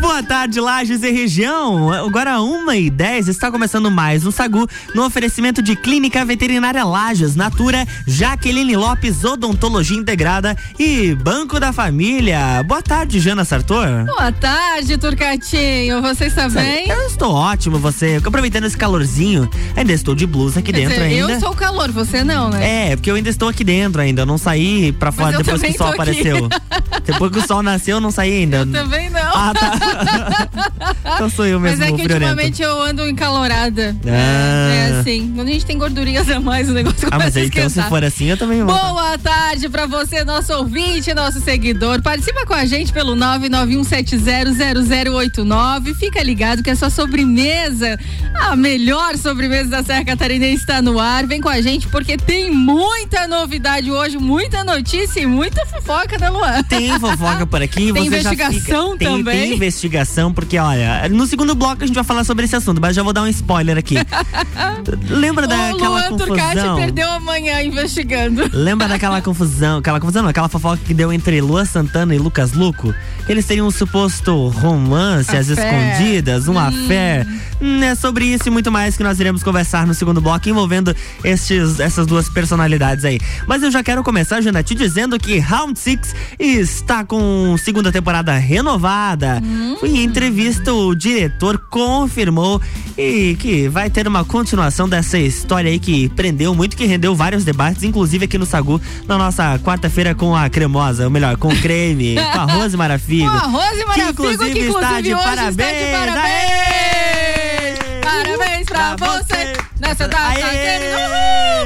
Boa 0.04 0.22
tarde, 0.22 0.60
Lages 0.60 1.02
e 1.02 1.10
região. 1.10 1.90
Agora, 1.90 2.38
uma 2.42 2.76
e 2.76 2.90
dez, 2.90 3.26
está 3.26 3.50
começando 3.50 3.90
mais 3.90 4.26
um 4.26 4.30
Sagu 4.30 4.68
no 4.94 5.02
oferecimento 5.02 5.62
de 5.62 5.74
Clínica 5.74 6.22
Veterinária 6.26 6.84
Lages, 6.84 7.34
Natura, 7.34 7.86
Jaqueline 8.06 8.76
Lopes, 8.76 9.24
Odontologia 9.24 9.96
Integrada 9.96 10.54
e 10.78 11.14
Banco 11.14 11.58
da 11.58 11.72
Família. 11.72 12.62
Boa 12.64 12.82
tarde, 12.82 13.18
Jana 13.18 13.46
Sartor. 13.46 14.04
Boa 14.04 14.30
tarde, 14.30 14.98
Turcatinho. 14.98 16.02
Você 16.02 16.26
está 16.26 16.50
bem? 16.50 16.86
Eu 16.86 17.06
estou 17.06 17.32
ótimo, 17.32 17.78
você. 17.78 18.20
Aproveitando 18.22 18.64
esse 18.64 18.76
calorzinho, 18.76 19.48
ainda 19.74 19.92
estou 19.92 20.14
de 20.14 20.26
blusa 20.26 20.60
aqui 20.60 20.70
Quer 20.70 20.80
dentro 20.80 21.02
dizer, 21.02 21.06
ainda. 21.06 21.32
Eu 21.32 21.40
sou 21.40 21.50
o 21.50 21.56
calor, 21.56 21.90
você 21.90 22.22
não, 22.22 22.50
né? 22.50 22.90
É, 22.90 22.96
porque 22.96 23.10
eu 23.10 23.14
ainda 23.14 23.30
estou 23.30 23.48
aqui 23.48 23.64
dentro 23.64 24.02
ainda. 24.02 24.20
Eu 24.22 24.26
não 24.26 24.36
saí 24.36 24.92
pra 24.92 25.10
fora 25.10 25.38
depois 25.38 25.62
que 25.62 25.70
o 25.70 25.78
sol 25.78 25.88
apareceu. 25.88 26.48
depois 27.06 27.32
que 27.32 27.38
o 27.38 27.46
sol 27.46 27.62
nasceu, 27.62 27.96
eu 27.96 28.00
não 28.02 28.10
saí 28.10 28.32
ainda. 28.32 28.58
Eu 28.58 28.70
também 28.70 29.08
não. 29.08 29.32
Ah, 29.34 29.52
tá. 29.58 29.93
então 31.14 31.30
sou 31.30 31.46
eu 31.46 31.60
mesmo. 31.60 31.78
Mas 31.78 31.88
é 31.88 31.92
que 31.92 32.02
friorento. 32.02 32.24
ultimamente 32.24 32.60
eu 32.62 32.82
ando 32.82 33.08
encalorada. 33.08 33.96
Ah. 34.06 34.10
É, 34.10 34.90
é, 34.90 35.00
assim. 35.00 35.32
Quando 35.34 35.48
a 35.48 35.52
gente 35.52 35.66
tem 35.66 35.76
gordurinhas 35.78 36.30
a 36.30 36.38
mais, 36.40 36.68
o 36.68 36.72
negócio 36.72 37.08
ah, 37.10 37.18
mas 37.18 37.36
aí, 37.36 37.46
então 37.46 37.68
se 37.68 37.82
for 37.82 38.04
assim, 38.04 38.26
eu 38.26 38.36
também 38.36 38.62
vou. 38.62 38.72
Boa 38.74 39.18
tarde 39.18 39.68
pra 39.68 39.86
você, 39.86 40.24
nosso 40.24 40.52
ouvinte, 40.54 41.12
nosso 41.14 41.40
seguidor. 41.40 42.02
Participa 42.02 42.44
com 42.46 42.54
a 42.54 42.64
gente 42.64 42.92
pelo 42.92 43.16
991700089. 43.16 45.94
Fica 45.94 46.22
ligado 46.22 46.62
que 46.62 46.70
a 46.70 46.76
sua 46.76 46.90
sobremesa, 46.90 47.98
a 48.34 48.54
melhor 48.56 49.16
sobremesa 49.16 49.70
da 49.70 49.82
Serra 49.82 50.04
Catarinense 50.04 50.62
está 50.62 50.82
no 50.82 51.00
ar. 51.00 51.26
Vem 51.26 51.40
com 51.40 51.48
a 51.48 51.60
gente 51.60 51.88
porque 51.88 52.16
tem 52.16 52.48
muita 52.50 53.26
novidade 53.26 53.90
hoje, 53.90 54.16
muita 54.18 54.62
notícia 54.64 55.20
e 55.20 55.26
muita 55.26 55.66
fofoca, 55.66 56.16
né, 56.18 56.30
Luan? 56.30 56.62
Tem 56.64 56.98
fofoca 56.98 57.46
por 57.46 57.62
aqui. 57.62 57.92
Tem 57.92 58.06
investigação 58.06 58.92
fica... 58.92 59.04
também. 59.04 59.24
Tem, 59.24 59.48
tem 59.48 59.54
investigação, 59.54 59.83
porque 60.32 60.58
olha, 60.58 61.08
no 61.08 61.26
segundo 61.26 61.54
bloco 61.54 61.82
a 61.82 61.86
gente 61.86 61.94
vai 61.94 62.04
falar 62.04 62.24
sobre 62.24 62.44
esse 62.44 62.56
assunto, 62.56 62.80
mas 62.80 62.94
já 62.94 63.02
vou 63.02 63.12
dar 63.12 63.22
um 63.22 63.28
spoiler 63.28 63.76
aqui. 63.76 63.96
Lembra 65.08 65.46
daquela 65.46 66.08
Luan 66.08 66.08
confusão? 66.10 66.76
Perdeu 66.76 67.10
amanhã 67.10 67.62
investigando. 67.62 68.48
Lembra 68.52 68.88
daquela 68.88 69.20
confusão, 69.20 69.78
aquela 69.78 70.00
confusão, 70.00 70.22
não, 70.22 70.30
aquela 70.30 70.48
fofoca 70.48 70.80
que 70.84 70.94
deu 70.94 71.12
entre 71.12 71.40
Luan 71.40 71.64
Santana 71.64 72.14
e 72.14 72.18
Lucas 72.18 72.52
Luco? 72.52 72.94
Eles 73.28 73.46
teriam 73.46 73.66
um 73.66 73.70
suposto 73.70 74.48
romance 74.48 75.34
às 75.34 75.48
escondidas, 75.48 76.48
um 76.48 76.54
hum. 76.54 76.58
affair. 76.58 77.26
Hum, 77.60 77.82
é 77.82 77.94
sobre 77.94 78.26
isso 78.26 78.48
e 78.48 78.50
muito 78.50 78.70
mais 78.70 78.96
que 78.96 79.02
nós 79.02 79.18
iremos 79.20 79.42
conversar 79.42 79.86
no 79.86 79.94
segundo 79.94 80.20
bloco 80.20 80.48
envolvendo 80.48 80.94
estes, 81.22 81.80
essas 81.80 82.06
duas 82.06 82.28
personalidades 82.28 83.04
aí. 83.04 83.18
Mas 83.46 83.62
eu 83.62 83.70
já 83.70 83.82
quero 83.82 84.02
começar, 84.02 84.40
Jana, 84.40 84.62
te 84.62 84.74
dizendo 84.74 85.18
que 85.18 85.38
Round 85.38 85.78
Six 85.78 86.14
está 86.38 87.04
com 87.04 87.56
segunda 87.58 87.90
temporada 87.90 88.36
renovada. 88.36 89.40
Hum. 89.42 89.73
Em 89.82 90.04
entrevista, 90.04 90.72
o 90.72 90.94
diretor 90.94 91.58
confirmou 91.70 92.60
e 92.96 93.36
que 93.38 93.68
vai 93.68 93.90
ter 93.90 94.06
uma 94.06 94.24
continuação 94.24 94.88
dessa 94.88 95.18
história 95.18 95.70
aí 95.70 95.78
que 95.78 96.08
prendeu 96.10 96.54
muito, 96.54 96.76
que 96.76 96.84
rendeu 96.86 97.14
vários 97.14 97.44
debates, 97.44 97.82
inclusive 97.82 98.24
aqui 98.24 98.38
no 98.38 98.46
Sagu, 98.46 98.80
na 99.06 99.18
nossa 99.18 99.58
quarta-feira 99.58 100.14
com 100.14 100.34
a 100.34 100.48
cremosa, 100.48 101.04
ou 101.04 101.10
melhor, 101.10 101.36
com 101.36 101.48
creme, 101.56 102.14
com 102.32 102.40
a 102.40 102.44
Rose 102.44 102.76
Marafigo. 102.76 103.30
Com 103.30 103.36
a 103.36 103.40
Rose 103.40 103.84
Marafigo, 103.84 103.94
que 103.94 104.10
inclusive, 104.10 104.52
que 104.52 104.66
inclusive 104.66 104.86
está, 104.86 105.00
de 105.00 105.10
parabéns, 105.14 105.48
está 105.50 105.72
de 105.72 105.92
parabéns. 105.92 106.24
Aê! 106.24 107.74
Parabéns 108.02 108.66
pra, 108.66 108.96
pra 108.96 109.06
você. 109.18 109.24
você 109.24 109.73
nessa 109.84 110.08
data. 110.08 110.40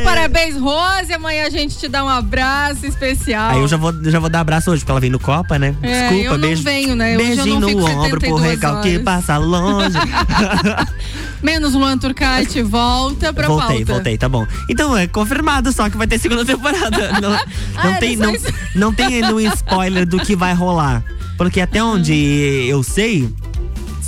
Parabéns, 0.05 0.57
Rose. 0.57 1.13
Amanhã 1.13 1.47
a 1.47 1.51
gente 1.51 1.79
te 1.79 1.89
dá 1.89 2.05
um 2.05 2.09
abraço 2.09 2.87
especial. 2.87 3.51
Aí 3.51 3.59
eu 3.59 3.69
já 3.69 3.77
vou, 3.77 3.93
já 4.05 4.19
vou 4.19 4.29
dar 4.29 4.41
abraço 4.41 4.71
hoje, 4.71 4.81
porque 4.81 4.91
ela 4.91 5.01
vem 5.01 5.11
no 5.11 5.19
Copa, 5.19 5.59
né? 5.59 5.75
É, 5.83 6.09
Desculpa, 6.09 6.34
eu 6.34 6.39
beijo. 6.39 6.62
venho, 6.62 6.97
né? 6.97 7.17
Beijinho 7.17 7.61
no 7.61 7.87
ombro 7.87 8.21
pro 8.21 8.37
recal 8.37 8.81
que 8.83 8.99
passa 8.99 9.37
longe. 9.37 9.97
Menos 11.43 11.73
Luan 11.75 11.97
Turcati, 11.99 12.62
volta 12.62 13.33
pra 13.33 13.47
voltei, 13.47 13.78
pauta. 13.78 13.93
Voltei, 13.93 14.19
tá 14.19 14.28
bom. 14.28 14.47
Então 14.69 14.97
é 14.97 15.07
confirmado 15.07 15.73
só 15.73 15.89
que 15.89 15.97
vai 15.97 16.07
ter 16.07 16.19
segunda 16.19 16.45
temporada. 16.45 17.12
Não, 17.21 17.31
não 17.31 17.39
ah, 17.77 17.97
tem, 17.99 18.17
não, 18.17 18.33
não 18.75 18.95
tem 18.95 19.07
ainda 19.07 19.34
um 19.34 19.41
spoiler 19.41 20.07
do 20.07 20.19
que 20.19 20.34
vai 20.37 20.53
rolar. 20.53 21.03
Porque 21.37 21.61
até 21.61 21.83
onde 21.83 22.67
eu 22.69 22.83
sei, 22.83 23.28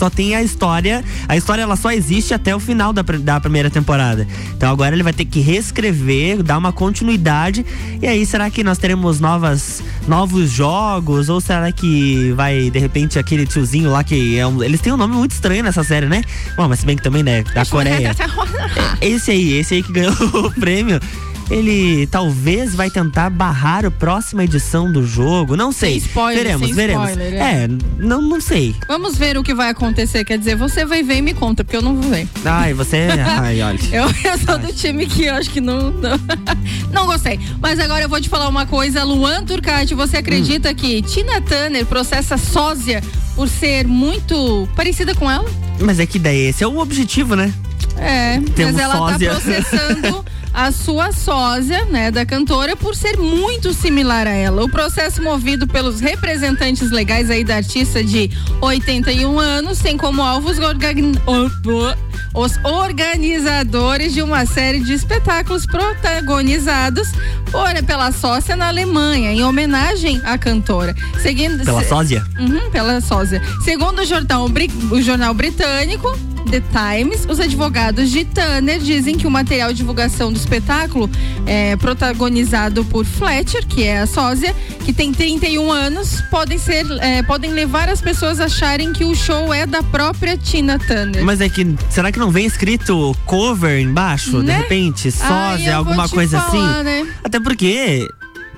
só 0.00 0.08
tem 0.08 0.34
a 0.34 0.42
história. 0.42 1.04
A 1.28 1.36
história 1.36 1.60
ela 1.60 1.76
só 1.76 1.92
existe 1.92 2.32
até 2.32 2.56
o 2.56 2.58
final 2.58 2.90
da, 2.90 3.02
da 3.02 3.38
primeira 3.38 3.68
temporada. 3.68 4.26
Então 4.56 4.70
agora 4.72 4.94
ele 4.94 5.02
vai 5.02 5.12
ter 5.12 5.26
que 5.26 5.40
reescrever, 5.40 6.42
dar 6.42 6.56
uma 6.56 6.72
continuidade. 6.72 7.66
E 8.00 8.06
aí, 8.06 8.24
será 8.24 8.48
que 8.48 8.64
nós 8.64 8.78
teremos 8.78 9.20
novas, 9.20 9.82
novos 10.08 10.50
jogos? 10.50 11.28
Ou 11.28 11.38
será 11.38 11.70
que 11.70 12.32
vai, 12.32 12.70
de 12.70 12.78
repente, 12.78 13.18
aquele 13.18 13.44
tiozinho 13.44 13.90
lá 13.90 14.02
que 14.02 14.38
é 14.38 14.46
um, 14.46 14.62
Eles 14.62 14.80
têm 14.80 14.90
um 14.90 14.96
nome 14.96 15.14
muito 15.14 15.32
estranho 15.32 15.62
nessa 15.62 15.84
série, 15.84 16.06
né? 16.06 16.22
Bom, 16.56 16.66
mas 16.66 16.80
se 16.80 16.86
bem 16.86 16.96
que 16.96 17.02
também, 17.02 17.22
né? 17.22 17.42
Da 17.54 17.66
Coreia. 17.66 18.16
É, 19.00 19.06
esse 19.06 19.30
aí, 19.30 19.52
esse 19.58 19.74
aí 19.74 19.82
que 19.82 19.92
ganhou 19.92 20.14
o 20.46 20.50
prêmio 20.52 20.98
ele 21.50 22.06
talvez 22.06 22.74
vai 22.74 22.88
tentar 22.90 23.28
barrar 23.28 23.84
a 23.84 23.90
próxima 23.90 24.44
edição 24.44 24.90
do 24.90 25.04
jogo. 25.04 25.56
Não 25.56 25.72
sei. 25.72 25.98
Sem 26.00 26.08
spoiler, 26.08 26.42
veremos, 26.44 26.66
sem 26.66 26.74
veremos. 26.74 27.10
Spoiler, 27.10 27.34
é. 27.34 27.64
é, 27.64 27.68
não, 27.98 28.22
não 28.22 28.40
sei. 28.40 28.74
Vamos 28.86 29.18
ver 29.18 29.36
o 29.36 29.42
que 29.42 29.52
vai 29.52 29.70
acontecer. 29.70 30.24
Quer 30.24 30.38
dizer, 30.38 30.54
você 30.54 30.84
vai 30.84 31.02
ver 31.02 31.16
e 31.16 31.22
me 31.22 31.34
conta, 31.34 31.64
porque 31.64 31.76
eu 31.76 31.82
não 31.82 31.96
vou 31.96 32.10
ver. 32.10 32.28
Ai, 32.44 32.72
você. 32.72 33.08
Ai, 33.26 33.60
olha. 33.62 33.78
eu, 33.92 34.04
eu 34.04 34.38
sou 34.38 34.58
do 34.58 34.72
time 34.72 35.06
que 35.06 35.24
eu 35.24 35.34
acho 35.34 35.50
que 35.50 35.60
não, 35.60 35.90
não. 35.90 36.20
Não, 36.92 37.06
gostei. 37.06 37.38
Mas 37.60 37.78
agora 37.78 38.02
eu 38.02 38.08
vou 38.08 38.20
te 38.20 38.28
falar 38.28 38.48
uma 38.48 38.66
coisa. 38.66 39.04
Luan 39.04 39.44
Turcati, 39.44 39.94
você 39.94 40.16
acredita 40.16 40.70
hum. 40.70 40.74
que 40.74 41.00
Tina 41.02 41.40
Turner 41.40 41.86
processa 41.86 42.36
sósia 42.36 43.00
por 43.36 43.48
ser 43.48 43.86
muito 43.86 44.68
parecida 44.74 45.14
com 45.14 45.30
ela? 45.30 45.48
Mas 45.78 46.00
é 46.00 46.06
que 46.06 46.18
daí 46.18 46.48
esse 46.48 46.64
é 46.64 46.66
o 46.66 46.78
objetivo, 46.78 47.36
né? 47.36 47.52
É, 47.96 48.40
Temos 48.54 48.74
mas 48.74 48.82
ela 48.82 48.94
tá 48.94 48.98
sósia. 48.98 49.30
tá 49.30 49.40
processando 49.40 50.24
a 50.52 50.72
sua 50.72 51.12
sósia, 51.12 51.84
né, 51.86 52.10
da 52.10 52.26
cantora, 52.26 52.76
por 52.76 52.94
ser 52.94 53.16
muito 53.16 53.72
similar 53.72 54.26
a 54.26 54.32
ela. 54.32 54.64
O 54.64 54.68
processo 54.68 55.22
movido 55.22 55.66
pelos 55.66 56.00
representantes 56.00 56.90
legais 56.90 57.30
aí 57.30 57.44
da 57.44 57.56
artista 57.56 58.02
de 58.02 58.30
81 58.60 59.38
anos 59.38 59.78
tem 59.78 59.96
como 59.96 60.22
alvos 60.22 60.58
os 62.34 62.56
organizadores 62.64 64.12
de 64.12 64.22
uma 64.22 64.46
série 64.46 64.80
de 64.80 64.92
espetáculos 64.92 65.66
protagonizados 65.66 67.08
por, 67.50 67.82
pela 67.84 68.12
sócia 68.12 68.54
na 68.54 68.68
Alemanha, 68.68 69.32
em 69.32 69.42
homenagem 69.42 70.20
à 70.24 70.38
cantora. 70.38 70.94
Seguindo, 71.20 71.64
pela 71.64 71.84
sósia? 71.84 72.24
Uhum, 72.38 72.70
pela 72.70 73.00
sósia. 73.00 73.42
Segundo 73.64 74.00
o 74.00 74.04
jornal, 74.04 74.46
o 74.90 75.02
jornal 75.02 75.34
britânico, 75.34 76.16
The 76.50 76.60
Times, 76.60 77.26
os 77.28 77.38
advogados 77.38 78.10
de 78.10 78.24
Tanner 78.24 78.78
dizem 78.78 79.16
que 79.16 79.26
o 79.26 79.30
material 79.30 79.70
de 79.70 79.76
divulgação 79.76 80.32
do 80.32 80.36
espetáculo 80.36 81.08
é 81.46 81.76
protagonizado 81.76 82.84
por 82.84 83.04
Fletcher, 83.04 83.66
que 83.66 83.84
é 83.84 84.00
a 84.00 84.06
sósia, 84.06 84.54
que 84.84 84.92
tem 84.92 85.12
31 85.12 85.70
anos, 85.70 86.20
podem 86.30 86.58
ser, 86.58 86.84
é, 87.00 87.22
podem 87.22 87.52
levar 87.52 87.88
as 87.88 88.00
pessoas 88.00 88.40
a 88.40 88.46
acharem 88.46 88.92
que 88.92 89.04
o 89.04 89.14
show 89.14 89.52
é 89.54 89.66
da 89.66 89.82
própria 89.82 90.36
Tina 90.36 90.78
Turner. 90.78 91.24
Mas 91.24 91.40
é 91.40 91.48
que 91.48 91.74
será 91.88 92.10
que 92.10 92.18
não 92.18 92.30
vem 92.30 92.46
escrito 92.46 93.16
cover 93.24 93.80
embaixo, 93.80 94.38
né? 94.38 94.56
de 94.56 94.62
repente, 94.62 95.12
sósia, 95.12 95.76
alguma 95.76 96.08
coisa 96.08 96.40
falar, 96.40 96.80
assim? 96.80 96.84
Né? 96.84 97.06
Até 97.22 97.38
porque 97.38 98.08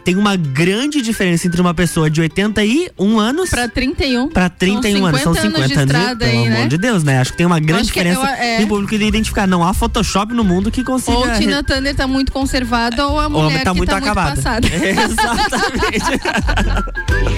tem 0.05 0.17
uma 0.17 0.37
grande 0.37 1.01
diferença 1.01 1.47
entre 1.47 1.61
uma 1.61 1.75
pessoa 1.75 2.11
de 2.11 2.21
81 2.21 3.19
anos 3.19 3.51
para 3.51 3.69
31 3.69 4.29
para 4.29 4.49
31 4.49 4.93
São 4.93 5.07
anos. 5.07 5.21
São 5.21 5.35
50 5.35 5.59
anos, 5.59 5.69
de 5.69 5.75
anos 5.75 5.95
de, 5.95 6.17
pelo 6.17 6.31
aí, 6.31 6.49
né? 6.49 6.57
amor 6.57 6.69
de 6.69 6.79
Deus, 6.79 7.05
né? 7.05 7.21
Acho 7.21 7.33
que 7.33 7.37
tem 7.39 7.47
uma 7.47 7.61
grande 7.61 7.87
diferença 7.87 8.21
eu, 8.21 8.27
é... 8.27 8.63
em 8.63 8.67
público 8.67 8.97
de 8.97 9.05
identificar. 9.05 9.47
Não 9.47 9.65
há 9.65 9.73
Photoshop 9.73 10.35
no 10.35 10.45
mundo 10.45 10.71
que 10.71 10.83
consiga. 10.83 11.17
Ou 11.17 11.31
Tina 11.33 11.63
Turner 11.63 11.95
tá 11.95 12.07
muito 12.07 12.33
conservada 12.33 13.07
ou 13.07 13.19
a 13.19 13.29
mulher 13.29 13.59
ou 13.59 13.65
tá 13.65 13.75
muito 13.75 13.91
tá 13.91 13.97
acabada. 13.99 14.33
Muito 14.33 14.43
passada. 14.43 14.69
Exatamente. 15.03 16.03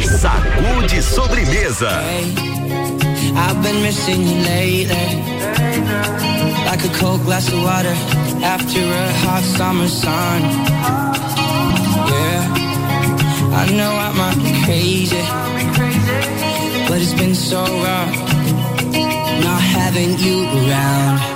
Sacude 0.19 1.03
sobremesa. 1.03 2.03
I've 3.37 3.61
been 3.62 3.83
missing 3.83 4.23
you 4.23 4.43
lately. 4.44 5.23
Like 6.67 6.85
a 6.85 6.99
cold 6.99 7.25
glass 7.25 7.49
of 7.49 7.62
water 7.62 7.94
after 8.43 8.81
a 8.81 9.12
hot 9.25 9.43
summer 9.43 9.88
sun. 9.88 11.34
Crazy, 14.64 15.20
but 16.88 17.00
it's 17.00 17.12
been 17.14 17.34
so 17.34 17.62
rough 17.62 18.16
not 19.43 19.61
having 19.61 20.19
you 20.19 20.44
around. 20.44 21.34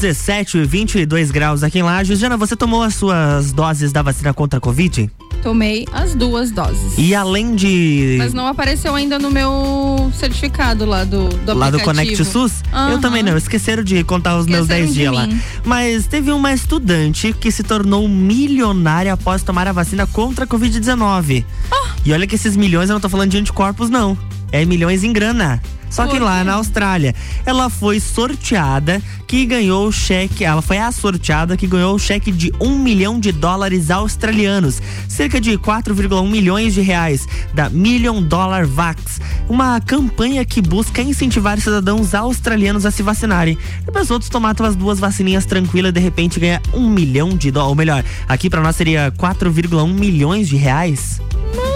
17 0.00 0.56
e 0.56 0.64
22 0.64 1.30
graus 1.30 1.62
aqui 1.62 1.78
em 1.78 1.82
Lages. 1.82 2.18
Jana, 2.18 2.34
você 2.34 2.56
tomou 2.56 2.82
as 2.82 2.94
suas 2.94 3.52
doses 3.52 3.92
da 3.92 4.00
vacina 4.00 4.32
contra 4.32 4.56
a 4.56 4.60
Covid? 4.60 5.10
Tomei 5.42 5.86
as 5.92 6.14
duas 6.14 6.50
doses. 6.50 6.94
E 6.96 7.14
além 7.14 7.54
de. 7.54 8.16
Mas 8.16 8.32
não 8.32 8.46
apareceu 8.46 8.94
ainda 8.94 9.18
no 9.18 9.30
meu 9.30 10.10
certificado 10.14 10.86
lá 10.86 11.04
do, 11.04 11.28
do 11.28 11.54
Lá 11.54 11.70
do. 11.70 11.80
Connect 11.80 12.24
SUS? 12.24 12.62
Eu 12.72 12.78
Aham. 12.78 13.00
também 13.00 13.22
não, 13.22 13.36
esqueceram 13.36 13.82
de 13.82 14.02
contar 14.02 14.38
os 14.38 14.46
meus 14.46 14.62
Esqueceram 14.62 14.86
10 14.86 14.94
de 14.94 15.00
dias 15.00 15.12
lá. 15.12 15.28
Mas 15.66 16.06
teve 16.06 16.32
uma 16.32 16.52
estudante 16.52 17.34
que 17.34 17.50
se 17.52 17.62
tornou 17.62 18.08
milionária 18.08 19.12
após 19.12 19.42
tomar 19.42 19.68
a 19.68 19.72
vacina 19.72 20.06
contra 20.06 20.46
a 20.46 20.48
Covid-19. 20.48 21.44
Ah! 21.70 21.90
E 22.06 22.12
olha 22.14 22.26
que 22.26 22.36
esses 22.36 22.56
milhões 22.56 22.88
eu 22.88 22.94
não 22.94 23.00
tô 23.00 23.08
falando 23.10 23.30
de 23.30 23.36
anticorpos, 23.36 23.90
não. 23.90 24.16
É 24.50 24.64
milhões 24.64 25.04
em 25.04 25.12
grana. 25.12 25.60
Só 25.90 26.06
que 26.06 26.18
lá 26.18 26.44
na 26.44 26.54
Austrália, 26.54 27.14
ela 27.44 27.68
foi 27.68 27.98
sorteada 27.98 29.02
que 29.26 29.44
ganhou 29.44 29.88
o 29.88 29.92
cheque. 29.92 30.44
Ela 30.44 30.62
foi 30.62 30.78
a 30.78 30.90
sorteada 30.92 31.56
que 31.56 31.66
ganhou 31.66 31.96
o 31.96 31.98
cheque 31.98 32.30
de 32.30 32.52
um 32.60 32.78
milhão 32.78 33.18
de 33.18 33.32
dólares 33.32 33.90
australianos, 33.90 34.80
cerca 35.08 35.40
de 35.40 35.58
4,1 35.58 36.28
milhões 36.28 36.74
de 36.74 36.80
reais, 36.80 37.26
da 37.52 37.68
Million 37.68 38.22
Dollar 38.22 38.66
Vax, 38.66 39.20
uma 39.48 39.80
campanha 39.80 40.44
que 40.44 40.62
busca 40.62 41.02
incentivar 41.02 41.60
cidadãos 41.60 42.14
australianos 42.14 42.86
a 42.86 42.90
se 42.90 43.02
vacinarem. 43.02 43.58
E 43.86 43.98
os 43.98 44.10
outros 44.10 44.30
tomar 44.30 44.54
as 44.60 44.76
duas 44.76 45.00
vacininhas 45.00 45.44
tranquilas 45.44 45.90
e 45.90 45.92
de 45.92 46.00
repente 46.00 46.38
ganhar 46.38 46.62
um 46.72 46.88
milhão 46.88 47.30
de 47.30 47.50
dólares. 47.50 47.70
Ou 47.70 47.74
melhor, 47.76 48.04
aqui 48.28 48.48
pra 48.48 48.62
nós 48.62 48.76
seria 48.76 49.12
4,1 49.12 49.92
milhões 49.92 50.48
de 50.48 50.56
reais. 50.56 51.20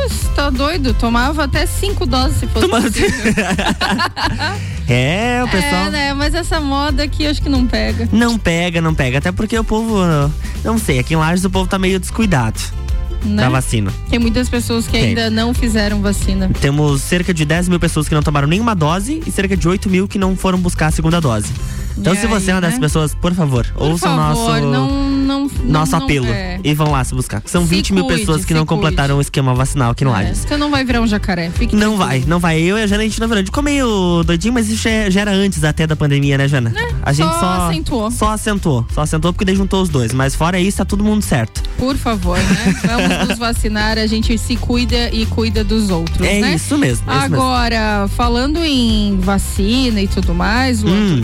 Nossa, 0.05 0.29
tá 0.35 0.51
doido? 0.51 0.95
Tomava 0.95 1.45
até 1.45 1.67
cinco 1.67 2.05
doses 2.07 2.39
se 2.39 2.47
fosse 2.47 2.69
possível. 2.69 3.35
é, 4.89 5.43
o 5.43 5.49
pessoal. 5.49 5.87
É, 5.87 5.91
né? 5.91 6.15
Mas 6.15 6.35
essa 6.35 6.61
moda 6.61 7.03
aqui 7.03 7.27
acho 7.27 7.41
que 7.43 7.49
não 7.49 7.67
pega. 7.67 8.09
Não 8.13 8.39
pega, 8.39 8.81
não 8.81 8.95
pega. 8.95 9.19
Até 9.19 9.33
porque 9.33 9.59
o 9.59 9.65
povo, 9.65 9.99
não 10.63 10.79
sei, 10.79 10.99
aqui 10.99 11.15
em 11.15 11.17
Lages 11.17 11.45
o 11.45 11.51
povo 11.51 11.69
tá 11.69 11.79
meio 11.79 11.99
descuidado 11.99 12.61
Né? 13.25 13.43
da 13.43 13.49
vacina. 13.49 13.91
Tem 14.11 14.19
muitas 14.19 14.49
pessoas 14.49 14.85
que 14.87 14.93
Tem. 14.93 15.05
ainda 15.09 15.31
não 15.31 15.55
fizeram 15.55 16.01
vacina. 16.03 16.51
Temos 16.61 17.01
cerca 17.03 17.33
de 17.33 17.45
10 17.45 17.69
mil 17.69 17.81
pessoas 17.81 18.09
que 18.09 18.15
não 18.15 18.23
tomaram 18.23 18.47
nenhuma 18.47 18.75
dose 18.75 19.23
e 19.27 19.31
cerca 19.31 19.57
de 19.57 19.67
8 19.67 19.89
mil 19.89 20.07
que 20.07 20.19
não 20.19 20.37
foram 20.37 20.59
buscar 20.59 20.89
a 20.89 20.91
segunda 20.91 21.21
dose. 21.21 21.53
Então, 21.97 22.13
E 22.13 22.17
se 22.17 22.27
você 22.27 22.51
é 22.51 22.55
uma 22.55 22.61
dessas 22.61 22.79
né? 22.79 22.81
pessoas, 22.87 23.15
por 23.15 23.33
favor, 23.35 23.67
Por 23.75 23.83
ouça 23.91 24.09
o 24.11 24.17
nosso. 24.17 24.61
não, 24.67 24.91
não, 25.01 25.51
Nosso 25.65 25.93
não, 25.93 26.05
apelo. 26.05 26.27
é. 26.27 26.59
E 26.65 26.75
vão 26.75 26.91
lá 26.91 27.05
se 27.05 27.15
buscar. 27.15 27.43
São 27.47 27.63
Se 27.63 27.69
20 27.69 27.93
mil 27.93 28.05
cuide, 28.05 28.21
pessoas 28.21 28.45
que 28.45 28.53
não 28.55 28.65
cuide. 28.67 28.81
completaram 28.81 29.19
o 29.19 29.21
esquema 29.21 29.55
vacinal 29.55 29.91
aqui 29.93 30.05
no 30.05 30.11
É, 30.11 30.15
Lages. 30.15 30.39
Você 30.39 30.57
não 30.57 30.71
vai 30.71 30.85
virar 30.85 31.01
um 31.01 31.07
jacaré. 31.07 31.51
Fique 31.51 31.77
Não 31.77 31.97
vai, 31.97 32.25
não 32.27 32.39
vai. 32.41 32.61
Eu 32.61 32.79
e 32.79 32.83
a 32.83 32.87
Jana, 32.87 33.03
a 33.03 33.07
gente 33.07 33.21
não 33.21 33.27
virou. 33.29 33.39
A 33.39 33.41
gente 33.43 33.49
ficou 33.49 33.63
meio 33.63 34.23
doidinho, 34.25 34.55
mas 34.55 34.69
isso 34.69 34.83
já, 34.83 35.09
já 35.11 35.21
era 35.23 35.33
antes 35.33 35.63
até 35.65 35.87
da 35.87 35.95
pandemia, 35.97 36.39
né, 36.39 36.49
Jana? 36.49 36.73
a 37.03 37.13
gente 37.13 37.29
só 37.33 37.41
só. 37.41 37.69
acentuou. 37.69 38.11
Só 38.11 38.31
acentuou. 38.31 38.87
Só 38.93 39.01
acentuou 39.03 39.33
porque 39.33 39.45
daí 39.45 39.55
juntou 39.57 39.83
os 39.83 39.89
dois. 39.89 40.13
Mas 40.13 40.35
fora 40.35 40.59
isso, 40.59 40.79
tá 40.79 40.85
todo 40.85 41.05
mundo 41.05 41.23
certo. 41.23 41.63
Por 41.79 41.97
favor, 41.97 42.39
né? 42.39 42.75
Vamos 42.87 43.29
nos 43.29 43.39
vacinar, 43.39 43.99
a 43.99 44.07
gente 44.07 44.37
se 44.39 44.57
cuida 44.57 45.11
e 45.13 45.27
cuida 45.27 45.63
dos 45.63 45.91
outros, 45.91 46.27
É 46.27 46.41
né? 46.41 46.55
isso 46.55 46.77
mesmo. 46.79 47.11
é 47.11 47.13
isso 47.15 47.21
mesmo. 47.31 47.37
Agora, 47.37 48.09
falando 48.17 48.59
em 48.65 49.19
vacina 49.21 50.01
e 50.01 50.09
tudo 50.09 50.35
mais, 50.35 50.83
Luan 50.83 50.95
Hum. 50.95 51.23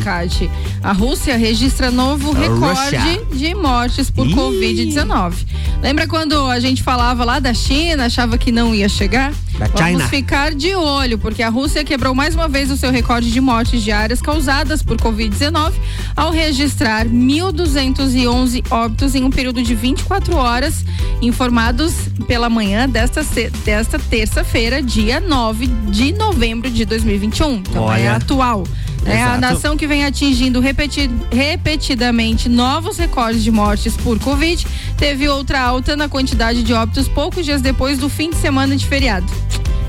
A 0.82 0.92
Rússia 0.92 1.36
registra 1.36 1.90
novo 1.90 2.32
recorde 2.32 3.20
de 3.32 3.54
mortes 3.54 4.10
por 4.10 4.26
Ih. 4.26 4.34
Covid-19. 4.34 5.34
Lembra 5.82 6.06
quando 6.06 6.34
a 6.46 6.60
gente 6.60 6.82
falava 6.82 7.24
lá 7.24 7.38
da 7.38 7.54
China, 7.54 8.06
achava 8.06 8.36
que 8.36 8.52
não 8.52 8.74
ia 8.74 8.88
chegar? 8.88 9.32
Da 9.58 9.66
Vamos 9.66 9.84
China. 9.84 10.08
ficar 10.08 10.54
de 10.54 10.74
olho, 10.74 11.18
porque 11.18 11.42
a 11.42 11.48
Rússia 11.48 11.84
quebrou 11.84 12.14
mais 12.14 12.34
uma 12.34 12.48
vez 12.48 12.70
o 12.70 12.76
seu 12.76 12.90
recorde 12.90 13.30
de 13.30 13.40
mortes 13.40 13.82
diárias 13.82 14.20
causadas 14.22 14.82
por 14.82 14.96
Covid-19 14.98 15.72
ao 16.16 16.30
registrar 16.30 17.06
1.211 17.06 18.64
óbitos 18.70 19.14
em 19.14 19.24
um 19.24 19.30
período 19.30 19.62
de 19.62 19.74
24 19.74 20.36
horas, 20.36 20.84
informados 21.20 21.94
pela 22.26 22.48
manhã 22.48 22.88
desta, 22.88 23.22
desta 23.64 23.98
terça-feira, 23.98 24.82
dia 24.82 25.20
9 25.20 25.66
de 25.66 26.12
novembro 26.12 26.70
de 26.70 26.84
2021. 26.84 27.54
Então 27.56 27.84
é 27.84 28.00
Olha. 28.00 28.16
atual. 28.16 28.64
É 29.06 29.22
a 29.22 29.38
nação 29.38 29.76
que 29.76 29.86
vem 29.86 30.04
atingindo 30.04 30.60
repeti- 30.60 31.10
repetidamente 31.32 32.48
novos 32.48 32.96
recordes 32.98 33.42
de 33.42 33.50
mortes 33.50 33.96
por 33.96 34.18
Covid 34.18 34.66
teve 34.96 35.28
outra 35.28 35.60
alta 35.60 35.96
na 35.96 36.08
quantidade 36.08 36.62
de 36.62 36.72
óbitos 36.72 37.08
poucos 37.08 37.44
dias 37.44 37.62
depois 37.62 37.98
do 37.98 38.08
fim 38.08 38.30
de 38.30 38.36
semana 38.36 38.76
de 38.76 38.86
feriado. 38.86 39.26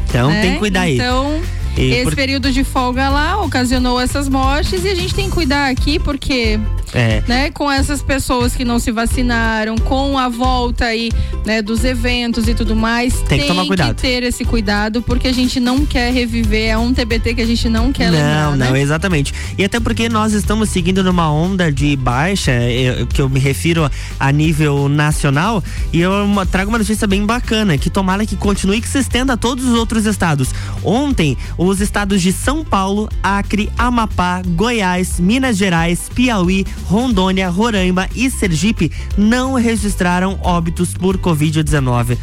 Então 0.08 0.30
né? 0.30 0.42
tem 0.42 0.54
que 0.54 0.60
cuidar 0.60 0.82
aí. 0.82 0.96
Então, 0.96 1.42
E 1.78 1.92
esse 1.92 2.04
por- 2.04 2.16
período 2.16 2.52
de 2.52 2.64
folga 2.64 3.10
lá 3.10 3.42
ocasionou 3.42 4.00
essas 4.00 4.28
mortes 4.30 4.84
e 4.86 4.90
a 4.90 4.96
gente 4.96 5.14
tem 5.14 5.26
que 5.26 5.32
cuidar 5.32 5.70
aqui 5.70 5.98
porque, 6.00 6.60
É. 6.94 7.24
né, 7.28 7.50
com 7.52 7.72
essas 7.72 8.02
pessoas 8.02 8.56
que 8.56 8.66
não 8.66 8.78
se 8.80 8.92
vacinaram, 8.92 9.78
com 9.78 10.18
a 10.18 10.28
volta 10.28 10.86
aí, 10.86 11.10
né, 11.46 11.62
dos 11.62 11.84
eventos 11.84 12.48
e 12.48 12.54
tudo 12.54 12.76
mais, 12.76 13.14
Tem 13.24 13.40
que 13.42 13.48
tomar 13.48 13.66
cuidado. 13.66 13.96
ter 13.96 14.24
esse 14.24 14.44
cuidado 14.44 15.02
porque 15.02 15.28
a 15.28 15.34
gente 15.34 15.60
não 15.60 15.86
quer 15.86 16.12
reviver, 16.14 16.70
é 16.70 16.78
um 16.78 16.94
TBT 16.94 17.36
que 17.36 17.42
a 17.42 17.46
gente 17.46 17.70
não 17.70 17.92
quer 17.94 18.12
não, 18.12 18.18
lembrar, 18.18 18.58
não, 18.58 18.74
né? 18.74 18.82
exatamente. 18.82 19.34
E 19.58 19.64
até 19.64 19.80
porque 19.80 20.10
nós 20.10 20.34
estamos 20.34 20.70
seguindo 20.70 21.04
numa 21.04 21.32
onda 21.32 21.72
de 21.72 21.96
baixa, 21.96 22.52
eu- 22.52 23.08
que 23.08 23.22
eu 23.22 23.30
me 23.30 23.40
refiro 23.40 23.90
a 24.20 24.32
nível 24.32 24.90
nacional, 24.90 25.64
e 25.94 26.02
eu 26.02 26.12
trago 26.52 26.70
uma 26.70 26.78
notícia 26.78 27.08
bem 27.08 27.26
bacana, 27.26 27.78
que 27.78 27.90
tomara 27.90 28.26
que 28.26 28.36
continue 28.36 28.78
e 28.78 28.82
que 28.82 28.88
se 28.90 29.00
estenda 29.00 29.34
a 29.34 29.38
todos 29.38 29.66
os 29.66 29.74
outros 29.78 30.06
estados. 30.06 30.50
Ontem, 30.84 31.38
os 31.58 31.80
estados 31.82 32.22
de 32.22 32.32
São 32.34 32.64
Paulo, 32.66 33.10
Acre, 33.24 33.72
Amapá, 33.78 34.42
Goiás, 34.46 35.20
Minas 35.20 35.58
Gerais, 35.58 36.10
Piauí, 36.14 36.66
Rondônia, 36.86 37.50
Roraima 37.50 38.10
e 38.16 38.30
Sergipe 38.30 38.92
não 39.18 39.54
registraram 39.54 40.40
óbitos 40.44 40.94
por 40.94 41.18
Covid-19 41.18 42.18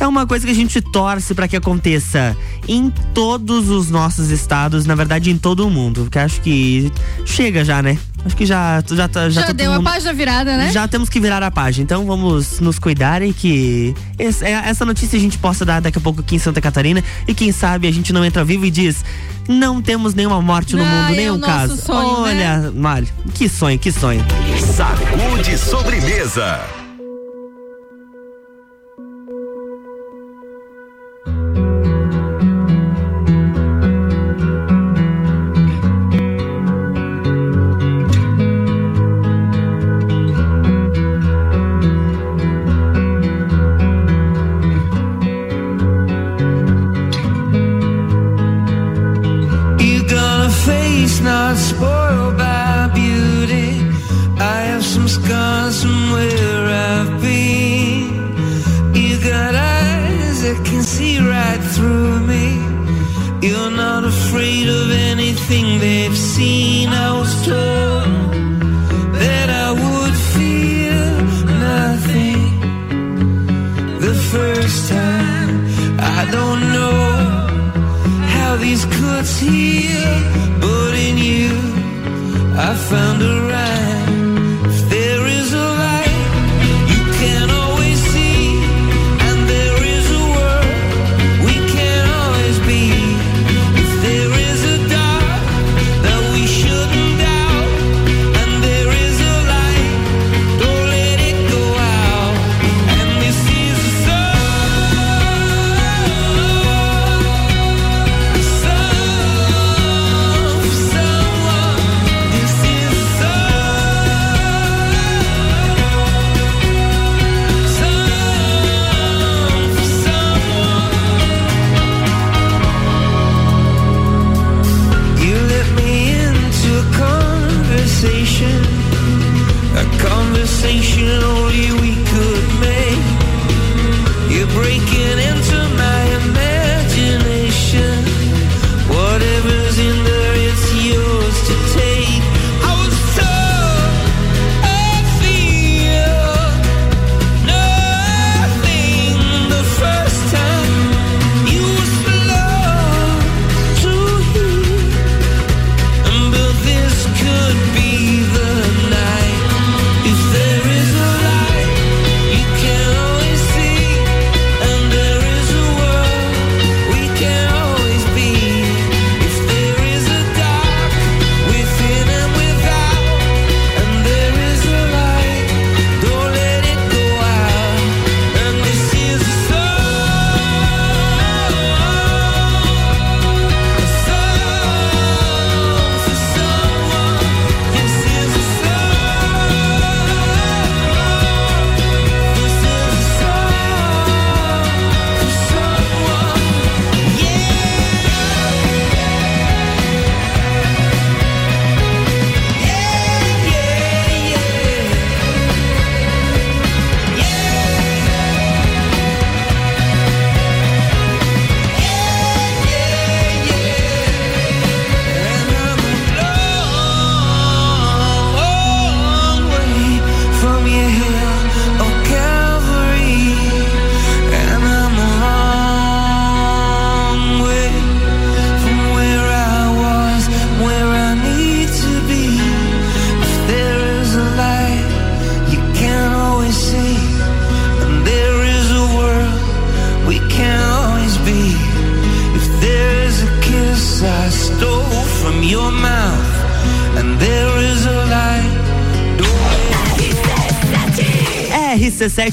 é 0.00 0.06
uma 0.08 0.26
coisa 0.26 0.46
que 0.46 0.50
a 0.50 0.54
gente 0.54 0.80
torce 0.80 1.34
para 1.34 1.46
que 1.46 1.56
aconteça 1.56 2.34
em 2.66 2.90
todos 3.14 3.68
os 3.68 3.90
nossos 3.90 4.30
estados, 4.30 4.86
na 4.86 4.94
verdade 4.94 5.30
em 5.30 5.36
todo 5.36 5.66
o 5.66 5.70
mundo, 5.70 6.02
porque 6.02 6.18
acho 6.18 6.40
que 6.40 6.90
chega 7.26 7.64
já, 7.64 7.82
né? 7.82 7.98
Acho 8.24 8.36
que 8.36 8.44
já 8.44 8.82
já 8.90 9.08
tá, 9.08 9.28
já, 9.28 9.42
já 9.42 9.46
já 9.48 9.52
deu 9.52 9.72
mundo, 9.72 9.86
a 9.86 9.92
página 9.92 10.12
virada, 10.12 10.56
né? 10.56 10.70
Já 10.72 10.88
temos 10.88 11.08
que 11.08 11.20
virar 11.20 11.42
a 11.42 11.50
página. 11.50 11.84
Então 11.84 12.06
vamos 12.06 12.60
nos 12.60 12.78
cuidar 12.78 13.22
e 13.22 13.32
que 13.32 13.94
esse, 14.18 14.44
é, 14.44 14.52
essa 14.52 14.84
notícia 14.84 15.18
a 15.18 15.20
gente 15.20 15.38
possa 15.38 15.64
dar 15.64 15.80
daqui 15.80 15.98
a 15.98 16.00
pouco 16.00 16.20
aqui 16.20 16.36
em 16.36 16.38
Santa 16.38 16.60
Catarina 16.60 17.04
e 17.28 17.34
quem 17.34 17.52
sabe 17.52 17.86
a 17.86 17.92
gente 17.92 18.12
não 18.12 18.24
entra 18.24 18.44
vivo 18.44 18.64
e 18.64 18.70
diz 18.70 19.04
não 19.48 19.82
temos 19.82 20.14
nenhuma 20.14 20.40
morte 20.40 20.76
no 20.76 20.84
mundo, 20.84 21.12
é 21.12 21.16
nenhum 21.16 21.40
caso. 21.40 21.76
Sonho, 21.76 22.22
né? 22.22 22.30
Olha, 22.30 22.58
né? 22.58 22.72
Mário, 22.74 23.08
que 23.34 23.48
sonho, 23.48 23.78
que 23.78 23.90
sonho. 23.90 24.24
Sacude 24.76 25.58
sobremesa. 25.58 26.60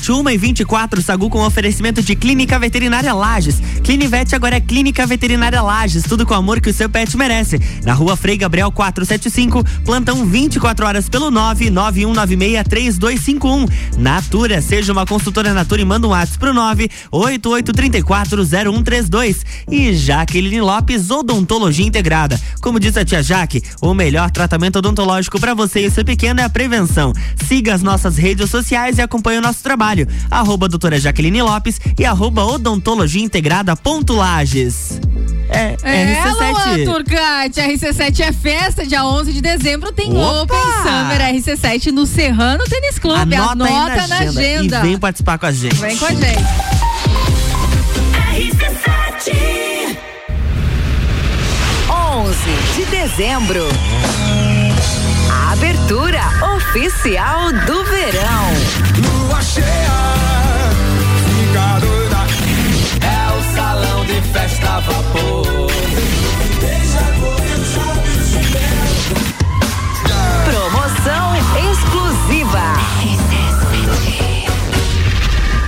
RC7 0.07 0.09
1 0.09 0.29
e 0.29 0.37
24, 0.37 1.01
Sagu 1.01 1.29
com 1.29 1.45
oferecimento 1.45 2.01
de 2.01 2.15
Clínica 2.15 2.57
Veterinária 2.57 3.13
Lages. 3.13 3.57
Clinivete 3.83 4.33
agora 4.35 4.55
é 4.55 4.61
Clínica 4.61 5.05
Veterinária 5.05 5.61
Lages, 5.61 6.03
tudo 6.03 6.25
com 6.25 6.33
o 6.33 6.37
amor 6.37 6.61
que 6.61 6.69
o 6.69 6.73
seu 6.73 6.89
pet 6.89 7.17
merece. 7.17 7.59
Na 7.83 7.93
rua 7.93 8.15
Frei 8.15 8.37
Gabriel 8.37 8.71
475, 8.71 9.61
plantão 9.83 10.25
24 10.25 10.85
horas 10.85 11.09
pelo 11.09 11.29
991963251. 11.31 13.69
Natura, 13.97 14.61
seja 14.61 14.93
uma 14.93 15.05
consultora 15.05 15.53
Natura 15.53 15.81
e 15.81 15.85
manda 15.85 16.07
um 16.07 16.11
WhatsApp 16.11 16.39
pro 16.39 16.53
988340132. 16.53 19.43
E 19.69 19.93
Jaqueline 19.93 20.61
Lopes, 20.61 21.11
Odontologia 21.11 21.85
Integrada. 21.85 22.39
Como 22.61 22.79
diz 22.79 22.95
a 22.95 23.03
tia 23.03 23.21
Jaque, 23.21 23.61
o 23.81 23.93
melhor 23.93 24.31
tratamento 24.31 24.79
odontológico 24.79 25.37
para 25.39 25.53
você 25.53 25.81
e 25.81 25.91
seu 25.91 26.05
pequeno 26.05 26.39
é 26.39 26.43
a 26.43 26.49
prevenção. 26.49 27.11
Siga 27.47 27.73
as 27.73 27.81
nossas 27.81 28.17
redes 28.17 28.49
sociais 28.49 28.97
e 28.97 29.01
acompanhe 29.01 29.39
o 29.39 29.41
nosso 29.41 29.61
trabalho. 29.61 29.96
Arroba 30.29 30.67
doutora 30.67 30.99
Jaqueline 30.99 31.41
Lopes 31.41 31.79
e 31.97 32.05
arroba 32.05 32.45
odontologia 32.45 33.23
integrada 33.23 33.75
Ponto 33.75 34.13
Lages. 34.13 34.99
É, 35.49 35.77
É, 35.81 36.23
RC7. 36.23 36.51
Luan 36.51 36.93
Turcati, 36.93 37.61
RC7 37.61 38.19
é 38.19 38.33
festa, 38.33 38.85
dia 38.85 39.05
11 39.05 39.31
de 39.31 39.41
dezembro 39.41 39.91
tem 39.93 40.11
Opa! 40.15 40.41
Open 40.41 40.57
Summer 40.83 41.21
RC7 41.33 41.91
no 41.91 42.05
Serrano 42.05 42.63
Tênis 42.65 42.99
Clube. 42.99 43.33
Anota, 43.35 43.63
aí 43.63 43.73
Anota 43.73 44.07
na 44.07 44.17
agenda. 44.19 44.79
E 44.79 44.81
vem 44.81 44.97
participar 44.97 45.37
com 45.37 45.45
a 45.45 45.51
gente. 45.51 45.75
Vem 45.75 45.97
com 45.97 46.05
a 46.05 46.11
gente. 46.11 46.43
RC7 48.35 49.97
11 51.89 52.35
de 52.75 52.85
dezembro. 52.85 53.67
A 55.31 55.53
abertura 55.53 56.21
oficial 56.55 57.51
do 57.51 57.83
verão. 57.85 58.47
Lua 59.27 59.41
cheia, 59.41 59.65
vapor. 64.81 65.66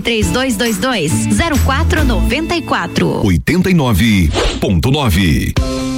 3222 0.00 1.28
0494. 1.64 3.22
89.9. 3.22 5.97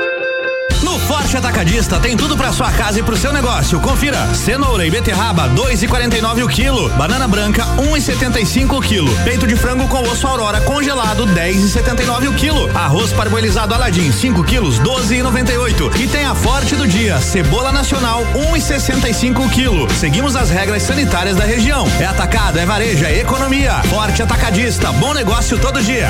Forte 1.31 1.47
Atacadista 1.47 1.97
tem 1.97 2.17
tudo 2.17 2.35
pra 2.35 2.51
sua 2.51 2.69
casa 2.73 2.99
e 2.99 3.03
pro 3.03 3.15
seu 3.15 3.31
negócio. 3.31 3.79
Confira: 3.79 4.17
cenoura 4.35 4.85
e 4.85 4.91
beterraba 4.91 5.47
2,49 5.51 6.43
o 6.43 6.47
quilo, 6.49 6.89
banana 6.89 7.25
branca 7.25 7.63
1,75 7.77 8.77
o 8.77 8.81
quilo, 8.81 9.15
peito 9.23 9.47
de 9.47 9.55
frango 9.55 9.87
com 9.87 10.01
osso 10.09 10.27
aurora 10.27 10.59
congelado 10.59 11.25
10,79 11.27 12.27
o 12.27 12.33
quilo, 12.33 12.69
arroz 12.77 13.13
parboilizado 13.13 13.73
Aladim 13.73 14.11
5 14.11 14.43
quilos 14.43 14.77
12,98 14.81 16.01
e 16.01 16.07
tem 16.07 16.25
a 16.25 16.35
Forte 16.35 16.75
do 16.75 16.85
dia 16.85 17.17
cebola 17.21 17.71
nacional 17.71 18.25
1,65 18.35 19.45
o 19.45 19.49
quilo. 19.49 19.89
Seguimos 19.91 20.35
as 20.35 20.49
regras 20.49 20.83
sanitárias 20.83 21.37
da 21.37 21.45
região. 21.45 21.87
É 22.01 22.07
atacado, 22.07 22.59
é 22.59 22.65
varejo, 22.65 23.05
é 23.05 23.19
economia. 23.19 23.81
Forte 23.83 24.21
Atacadista, 24.21 24.91
bom 24.91 25.13
negócio 25.13 25.57
todo 25.57 25.81
dia. 25.81 26.09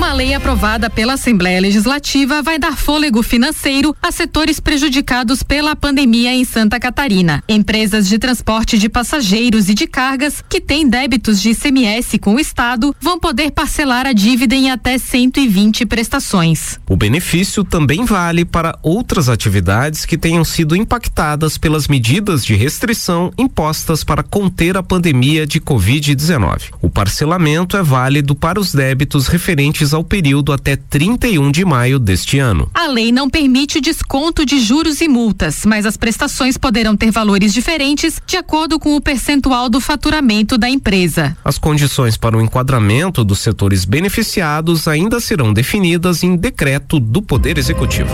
Uma 0.00 0.14
lei 0.14 0.32
aprovada 0.32 0.88
pela 0.88 1.12
Assembleia 1.12 1.60
Legislativa 1.60 2.40
vai 2.40 2.58
dar 2.58 2.74
fôlego 2.74 3.22
financeiro 3.22 3.94
a 4.02 4.10
setores 4.10 4.58
prejudicados 4.58 5.42
pela 5.42 5.76
pandemia 5.76 6.32
em 6.32 6.42
Santa 6.42 6.80
Catarina. 6.80 7.44
Empresas 7.46 8.08
de 8.08 8.18
transporte 8.18 8.78
de 8.78 8.88
passageiros 8.88 9.68
e 9.68 9.74
de 9.74 9.86
cargas 9.86 10.42
que 10.48 10.58
têm 10.58 10.88
débitos 10.88 11.42
de 11.42 11.50
ICMS 11.50 12.18
com 12.18 12.36
o 12.36 12.40
Estado 12.40 12.96
vão 12.98 13.20
poder 13.20 13.50
parcelar 13.50 14.06
a 14.06 14.14
dívida 14.14 14.54
em 14.54 14.70
até 14.70 14.96
120 14.96 15.84
prestações. 15.84 16.80
O 16.88 16.96
benefício 16.96 17.62
também 17.62 18.06
vale 18.06 18.46
para 18.46 18.78
outras 18.82 19.28
atividades 19.28 20.06
que 20.06 20.16
tenham 20.16 20.46
sido 20.46 20.74
impactadas 20.74 21.58
pelas 21.58 21.86
medidas 21.88 22.42
de 22.42 22.54
restrição 22.54 23.30
impostas 23.36 24.02
para 24.02 24.22
conter 24.22 24.78
a 24.78 24.82
pandemia 24.82 25.46
de 25.46 25.60
Covid-19. 25.60 26.70
O 26.80 26.88
parcelamento 26.88 27.76
é 27.76 27.82
válido 27.82 28.34
para 28.34 28.58
os 28.58 28.72
débitos 28.72 29.26
referentes 29.26 29.89
ao 29.92 30.04
período 30.04 30.52
até 30.52 30.76
31 30.76 31.50
de 31.50 31.64
maio 31.64 31.98
deste 31.98 32.38
ano. 32.38 32.70
A 32.74 32.86
lei 32.86 33.12
não 33.12 33.28
permite 33.28 33.78
o 33.78 33.80
desconto 33.80 34.44
de 34.44 34.58
juros 34.60 35.00
e 35.00 35.08
multas, 35.08 35.64
mas 35.64 35.86
as 35.86 35.96
prestações 35.96 36.56
poderão 36.56 36.96
ter 36.96 37.10
valores 37.10 37.52
diferentes 37.52 38.20
de 38.26 38.36
acordo 38.36 38.78
com 38.78 38.96
o 38.96 39.00
percentual 39.00 39.68
do 39.68 39.80
faturamento 39.80 40.56
da 40.56 40.68
empresa. 40.68 41.36
As 41.44 41.58
condições 41.58 42.16
para 42.16 42.36
o 42.36 42.40
enquadramento 42.40 43.24
dos 43.24 43.40
setores 43.40 43.84
beneficiados 43.84 44.88
ainda 44.88 45.20
serão 45.20 45.52
definidas 45.52 46.22
em 46.22 46.36
decreto 46.36 46.98
do 46.98 47.22
Poder 47.22 47.58
Executivo. 47.58 48.10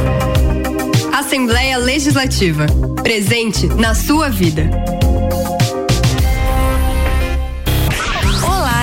Assembleia 1.12 1.79
Legislativa. 1.79 2.67
Presente 3.03 3.67
na 3.67 3.95
sua 3.95 4.29
vida. 4.29 4.71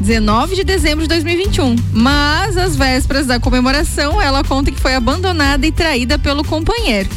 19 0.00 0.56
de 0.56 0.64
dezembro 0.64 1.02
de 1.02 1.08
2021. 1.08 1.76
Mas 1.92 2.56
às 2.56 2.76
vésperas 2.76 3.26
da 3.26 3.38
comemoração, 3.38 4.20
ela 4.20 4.42
conta 4.42 4.72
que 4.72 4.80
foi 4.80 4.94
abandonada 4.94 5.66
e 5.66 5.72
traída 5.72 6.18
pelo 6.18 6.44
companheiro. 6.44 7.08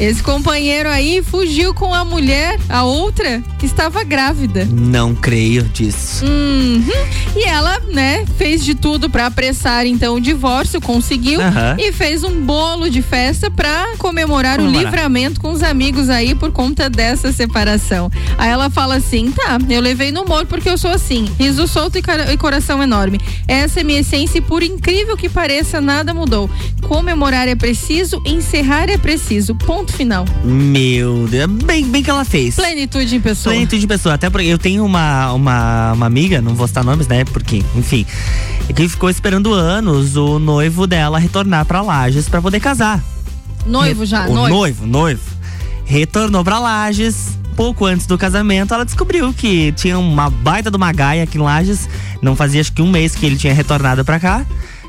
Esse 0.00 0.22
companheiro 0.22 0.88
aí 0.88 1.22
fugiu 1.22 1.74
com 1.74 1.92
a 1.92 2.04
mulher, 2.06 2.58
a 2.70 2.84
outra, 2.84 3.42
que 3.58 3.66
estava 3.66 4.02
grávida. 4.02 4.66
Não 4.70 5.14
creio 5.14 5.62
disso. 5.64 6.24
Uhum. 6.24 6.82
E 7.36 7.44
ela, 7.44 7.78
né, 7.92 8.24
fez 8.38 8.64
de 8.64 8.74
tudo 8.74 9.10
pra 9.10 9.26
apressar 9.26 9.84
então 9.86 10.14
o 10.16 10.20
divórcio, 10.20 10.80
conseguiu 10.80 11.40
Aham. 11.42 11.76
e 11.78 11.92
fez 11.92 12.24
um 12.24 12.40
bolo 12.40 12.88
de 12.88 13.02
festa 13.02 13.50
pra 13.50 13.88
comemorar, 13.98 14.58
o 14.58 14.66
livramento 14.66 15.38
com 15.40 15.52
os 15.52 15.62
amigos 15.62 16.08
aí 16.08 16.34
por 16.34 16.50
conta 16.50 16.88
dessa 16.88 17.30
separação. 17.30 18.10
Aí 18.38 18.48
ela 18.48 18.70
fala 18.70 18.94
assim: 18.96 19.30
"Tá, 19.30 19.58
eu 19.68 19.80
levei 19.82 20.10
no 20.10 20.22
humor 20.22 20.46
porque 20.46 20.68
eu 20.70 20.78
sou 20.78 20.90
assim, 20.90 21.28
riso 21.38 21.68
solto 21.68 21.98
e, 21.98 22.02
cara- 22.02 22.32
e 22.32 22.38
coração 22.38 22.82
enorme. 22.82 23.20
Essa 23.46 23.80
é 23.80 23.84
minha 23.84 24.00
essência 24.00 24.38
e 24.38 24.42
por 24.42 24.62
incrível 24.62 25.14
que 25.16 25.28
pareça, 25.28 25.78
nada 25.80 26.14
mudou. 26.14 26.48
Comemorar 26.82 27.46
é 27.48 27.54
preciso, 27.54 28.20
encerrar 28.24 28.88
é 28.88 28.96
preciso. 28.96 29.54
Ponto 29.54 29.89
final. 29.90 30.24
Meu 30.44 31.26
Deus, 31.28 31.50
bem, 31.64 31.84
bem 31.86 32.02
que 32.02 32.10
ela 32.10 32.24
fez. 32.24 32.56
Plenitude 32.56 33.16
em 33.16 33.20
pessoa. 33.20 33.52
Plenitude 33.52 33.80
de 33.80 33.86
pessoa. 33.86 34.14
Até 34.14 34.30
porque 34.30 34.46
eu 34.46 34.58
tenho 34.58 34.84
uma, 34.84 35.32
uma, 35.32 35.92
uma 35.92 36.06
amiga, 36.06 36.40
não 36.40 36.54
vou 36.54 36.66
citar 36.66 36.84
nomes, 36.84 37.06
né? 37.06 37.24
Porque, 37.24 37.62
enfim, 37.74 38.06
que 38.74 38.88
ficou 38.88 39.10
esperando 39.10 39.52
anos 39.52 40.16
o 40.16 40.38
noivo 40.38 40.86
dela 40.86 41.18
retornar 41.18 41.64
pra 41.64 41.80
Lages 41.80 42.28
pra 42.28 42.40
poder 42.40 42.60
casar. 42.60 43.02
Noivo 43.66 44.06
já, 44.06 44.26
o 44.26 44.34
noivo. 44.34 44.48
noivo, 44.48 44.86
noivo. 44.86 45.22
Retornou 45.84 46.44
pra 46.44 46.58
Lages. 46.58 47.38
Pouco 47.56 47.84
antes 47.84 48.06
do 48.06 48.16
casamento, 48.16 48.72
ela 48.72 48.86
descobriu 48.86 49.34
que 49.34 49.72
tinha 49.72 49.98
uma 49.98 50.30
baita 50.30 50.70
de 50.70 50.76
uma 50.76 50.92
gaia 50.92 51.24
aqui 51.24 51.36
em 51.36 51.42
Lages. 51.42 51.88
Não 52.22 52.34
fazia 52.34 52.60
acho 52.60 52.72
que 52.72 52.80
um 52.80 52.90
mês 52.90 53.14
que 53.14 53.26
ele 53.26 53.36
tinha 53.36 53.52
retornado 53.52 54.02
pra 54.04 54.18
cá. 54.18 54.46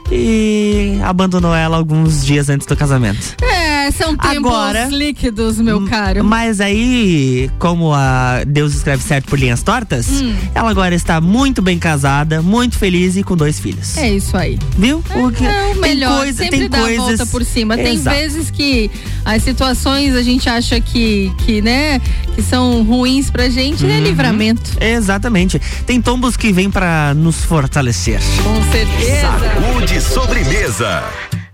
E 0.10 1.00
abandonou 1.04 1.56
ela 1.56 1.78
alguns 1.78 2.26
dias 2.26 2.50
antes 2.50 2.68
do 2.68 2.76
casamento. 2.76 3.36
É, 3.42 3.61
são 3.92 4.16
tempos 4.16 4.38
Agora- 4.52 4.86
líquidos, 4.88 5.58
meu 5.60 5.86
caro. 5.86 6.24
Mas 6.24 6.60
aí, 6.62 7.50
como 7.60 7.94
a 7.94 8.44
Deus 8.46 8.74
escreve 8.76 9.04
certo 9.04 9.26
por 9.28 9.40
linhas 9.40 9.62
tortas, 9.64 10.08
Hum. 10.10 10.36
ela 10.56 10.70
agora 10.70 10.94
está 10.96 11.20
muito 11.22 11.62
bem 11.62 11.78
casada, 11.80 12.42
muito 12.42 12.78
feliz 12.78 13.16
e 13.18 13.24
com 13.24 13.36
dois 13.36 13.60
filhos. 13.60 13.98
É 13.98 14.10
isso 14.12 14.36
aí. 14.38 14.58
Viu? 14.78 15.04
O 15.16 15.32
que- 15.32 15.46
É 15.46 15.74
o 15.76 15.80
melhor, 15.80 16.20
coisa- 16.24 16.44
sempre 16.44 16.60
tem 16.60 16.70
dá 16.70 16.80
coisas... 16.80 17.00
a 17.00 17.08
volta 17.08 17.26
por 17.28 17.44
cima. 17.46 17.76
Tem 17.78 17.96
Exato. 17.96 18.16
vezes 18.16 18.50
que 18.52 18.90
as 19.26 19.44
situações 19.44 20.16
a 20.16 20.22
gente 20.22 20.48
acha 20.50 20.80
que, 20.80 21.32
que, 21.46 21.62
né, 21.62 22.00
que 22.36 22.42
são 22.42 22.84
ruins 22.84 23.30
pra 23.30 23.50
gente, 23.50 23.84
Uhum. 23.86 23.92
é 23.92 24.00
livramento. 24.00 24.72
Exatamente. 24.80 25.60
Tem 25.86 26.02
tombos 26.02 26.36
que 26.38 26.52
vêm 26.52 26.70
pra 26.70 27.14
nos 27.14 27.44
fortalecer. 27.44 28.20
Com 28.44 28.72
certeza. 28.72 29.28
Saúde 29.32 30.02
sobremesa. 30.02 31.04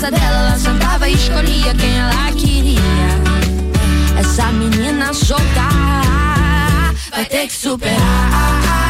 Casa 0.00 0.10
dela 0.10 0.48
ela 0.48 0.58
sentava 0.58 1.08
e 1.10 1.12
escolhia 1.12 1.74
quem 1.74 1.98
ela 1.98 2.32
queria. 2.32 2.80
Essa 4.18 4.50
menina 4.50 5.12
solta 5.12 5.68
vai 7.10 7.24
ter 7.26 7.46
que 7.46 7.52
superar, 7.52 8.89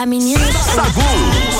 da 0.00 0.06
menina. 0.06 0.40
Sagu, 0.52 1.02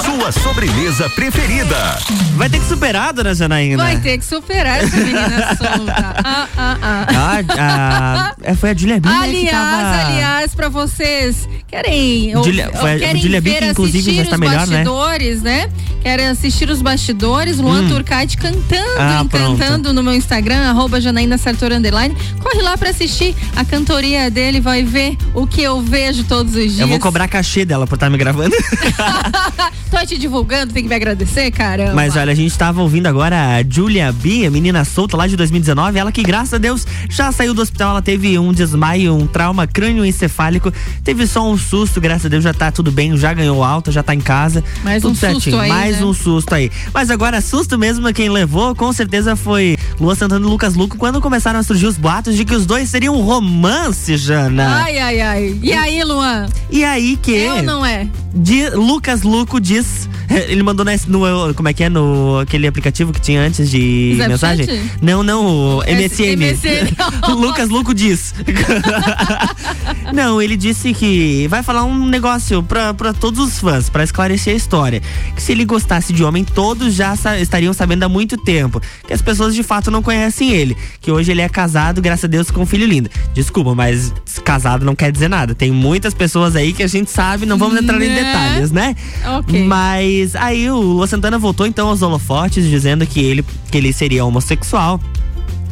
sua 0.03 0.33
sobremesa 0.33 1.11
preferida. 1.11 1.99
Vai 2.37 2.49
ter 2.49 2.59
que 2.59 2.67
superar, 2.67 3.13
dona 3.13 3.35
Janaína. 3.35 3.83
Vai 3.85 3.99
ter 4.01 4.17
que 4.17 4.25
superar 4.25 4.83
essa 4.83 4.97
menina 4.97 5.57
solta. 5.61 5.93
Ah, 6.25 6.49
ah, 6.57 6.77
ah. 6.83 7.07
Ah, 7.15 8.35
ah, 8.47 8.55
foi 8.57 8.71
a 8.71 8.75
Julia 8.75 8.99
Bim, 8.99 9.09
né, 9.11 9.15
que 9.29 9.49
Aliás, 9.49 9.51
tava... 9.51 10.07
aliás, 10.13 10.55
pra 10.55 10.69
vocês 10.71 11.47
querem, 11.69 12.35
ou- 12.35 12.43
Julia- 12.43 12.71
ou 12.73 12.81
foi 12.81 12.95
a 12.95 12.99
querem 12.99 13.21
Julia 13.21 13.41
Bim 13.43 13.51
ver 13.51 13.59
que, 13.59 13.65
inclusive, 13.67 13.99
assistir 13.99 14.17
já 14.17 14.23
está 14.23 14.35
os 14.37 14.41
melhor, 14.41 14.67
né? 14.67 14.85
bastidores, 14.85 15.43
né? 15.43 15.69
Querem 16.03 16.27
assistir 16.29 16.71
os 16.71 16.81
bastidores, 16.81 17.59
Luan 17.59 17.83
Hum. 17.83 17.89
Turcati 17.89 18.39
cantando, 18.39 18.81
Ah, 18.99 19.23
encantando 19.23 19.93
no 19.93 20.03
meu 20.03 20.15
Instagram, 20.15 20.71
arroba 20.71 20.99
Janaína 20.99 21.37
Sartor 21.37 21.73
Underline. 21.73 22.17
Corre 22.43 22.63
lá 22.63 22.79
pra 22.79 22.89
assistir 22.89 23.37
a 23.55 23.67
cantoria 23.67 24.31
dele, 24.31 24.61
vai 24.63 24.83
ver 24.83 25.19
o 25.35 25.47
que 25.47 25.61
eu 25.63 25.83
vejo 25.83 26.25
todos 26.25 26.55
os 26.55 26.63
dias. 26.73 26.79
Eu 26.81 26.89
vou 26.89 26.99
cobrar 26.99 27.29
cachê 27.29 27.67
dela 27.67 27.87
por 27.87 27.97
estar 27.97 28.09
me 28.09 28.17
gravando. 28.17 28.30
Tô 29.91 30.07
te 30.07 30.17
divulgando, 30.17 30.73
tem 30.73 30.85
que 30.85 30.89
me 30.89 30.95
agradecer, 30.95 31.51
caramba. 31.51 31.95
Mas 31.95 32.15
olha, 32.17 32.31
a 32.31 32.35
gente 32.35 32.57
tava 32.57 32.81
ouvindo 32.81 33.07
agora 33.07 33.57
a 33.57 33.63
Julia 33.69 34.13
B, 34.13 34.47
a 34.47 34.51
menina 34.51 34.85
solta 34.85 35.17
lá 35.17 35.27
de 35.27 35.37
2019. 35.37 35.99
Ela 35.99 36.13
que, 36.13 36.23
graças 36.23 36.55
a 36.55 36.59
Deus, 36.59 36.87
já 37.09 37.33
saiu 37.33 37.53
do 37.53 37.61
hospital. 37.61 37.91
Ela 37.91 38.03
teve 38.03 38.39
um 38.39 38.53
desmaio, 38.53 39.15
um 39.15 39.27
trauma 39.27 39.67
crânioencefálico. 39.67 40.73
Teve 41.03 41.27
só 41.27 41.51
um 41.51 41.59
susto, 41.59 42.01
graças 42.01 42.27
a 42.27 42.29
Deus 42.29 42.45
já 42.45 42.55
tá 42.55 42.71
tudo 42.71 42.93
bem, 42.93 43.17
já 43.17 43.35
ganhou 43.35 43.65
alta, 43.65 43.91
já 43.91 44.03
tá 44.03 44.15
em 44.15 44.21
casa. 44.21 44.63
Mais 44.85 45.03
tudo 45.03 45.13
um 45.13 45.15
susto 45.15 45.33
certinho. 45.33 45.61
aí, 45.61 45.69
Mais 45.69 45.99
né? 45.99 46.05
um 46.05 46.15
susto 46.15 46.55
aí. 46.55 46.71
Mas 46.95 47.11
agora, 47.11 47.41
susto 47.41 47.77
mesmo, 47.77 48.13
quem 48.13 48.29
levou, 48.29 48.75
com 48.75 48.93
certeza 48.93 49.35
foi 49.35 49.77
Lua 49.99 50.15
Santana 50.15 50.45
e 50.47 50.49
Lucas 50.49 50.75
Luco, 50.75 50.97
quando 50.97 51.21
começaram 51.21 51.59
a 51.59 51.63
surgir 51.63 51.87
os 51.87 51.97
boatos 51.97 52.37
de 52.37 52.45
que 52.45 52.55
os 52.55 52.67
dois 52.67 52.89
seriam 52.89 53.15
um 53.17 53.23
romance, 53.23 54.17
Jana. 54.17 54.83
Ai, 54.85 54.99
ai, 54.99 55.21
ai. 55.21 55.59
E 55.63 55.73
aí, 55.73 56.03
Luan? 56.05 56.47
E 56.71 56.85
aí 56.85 57.17
que. 57.21 57.37
É 57.37 57.53
ou 57.55 57.63
não 57.63 57.85
é? 57.85 58.07
Di- 58.35 58.71
Lucas 58.71 59.23
Luco 59.23 59.61
diz. 59.61 60.09
Ele 60.31 60.63
mandou 60.63 60.85
nesse- 60.85 61.11
no, 61.11 61.21
Como 61.55 61.69
é 61.69 61.73
que 61.73 61.83
é? 61.85 61.89
No 61.89 62.39
aquele 62.39 62.67
aplicativo 62.67 63.13
que 63.13 63.21
tinha 63.21 63.41
antes 63.41 63.69
de 63.71 64.13
Snapchat? 64.13 64.29
mensagem? 64.59 64.91
Não, 65.03 65.23
não, 65.25 65.79
o 65.79 65.83
MSN. 65.83 66.37
MSN. 66.37 66.95
Lucas 67.35 67.69
Luco 67.69 67.93
diz. 67.93 68.33
não, 70.15 70.41
ele 70.41 70.57
disse 70.57 70.93
que 70.93 71.47
vai 71.49 71.63
falar 71.63 71.85
um 71.85 72.07
negócio 72.07 72.63
pra, 72.63 72.93
pra 72.95 73.13
todos 73.13 73.41
os 73.41 73.59
fãs, 73.59 73.89
pra 73.89 74.05
esclarecer 74.05 74.55
a 74.55 74.57
história. 74.57 75.03
Que 75.35 75.43
se 75.43 75.53
ele 75.53 75.65
gostasse 75.65 76.13
de 76.13 76.23
homem, 76.25 76.45
todos 76.45 76.95
já 76.95 77.15
sa- 77.17 77.39
estariam 77.39 77.73
sabendo 77.73 78.05
há 78.05 78.09
muito 78.09 78.37
tempo. 78.37 78.81
Que 79.07 79.13
as 79.13 79.23
pessoas 79.23 79.55
de 79.55 79.63
fato 79.63 79.80
não 79.89 80.03
conhecem 80.03 80.51
ele. 80.51 80.77
Que 81.01 81.13
hoje 81.13 81.31
ele 81.31 81.41
é 81.41 81.49
casado, 81.49 82.03
graças 82.03 82.25
a 82.25 82.29
Deus, 82.29 82.51
com 82.51 82.63
um 82.63 82.67
filho 82.67 82.87
lindo. 82.87 83.09
Desculpa, 83.33 83.73
mas 83.73 84.13
casado 84.45 84.85
não 84.85 84.97
quer 84.97 85.13
dizer 85.13 85.29
nada. 85.29 85.55
Tem 85.55 85.71
muitas 85.71 86.13
pessoas 86.13 86.57
aí 86.57 86.73
que 86.73 86.83
a 86.83 86.89
gente 86.89 87.09
sabe, 87.09 87.47
não 87.47 87.57
vamos 87.57 87.81
entrar 87.81 87.97
em 88.03 88.09
Né? 88.09 88.15
detalhes, 88.25 88.73
né? 88.73 88.97
Ok. 89.39 89.65
Mas 89.65 90.35
aí 90.35 90.69
o 90.69 90.81
Lua 90.81 91.07
Santana 91.07 91.39
voltou 91.39 91.67
então 91.67 91.89
aos 91.89 92.03
holofotes, 92.03 92.69
dizendo 92.69 93.07
que 93.07 93.21
ele, 93.21 93.45
que 93.71 93.79
ele 93.79 93.93
seria 93.93 94.25
homossexual. 94.25 95.01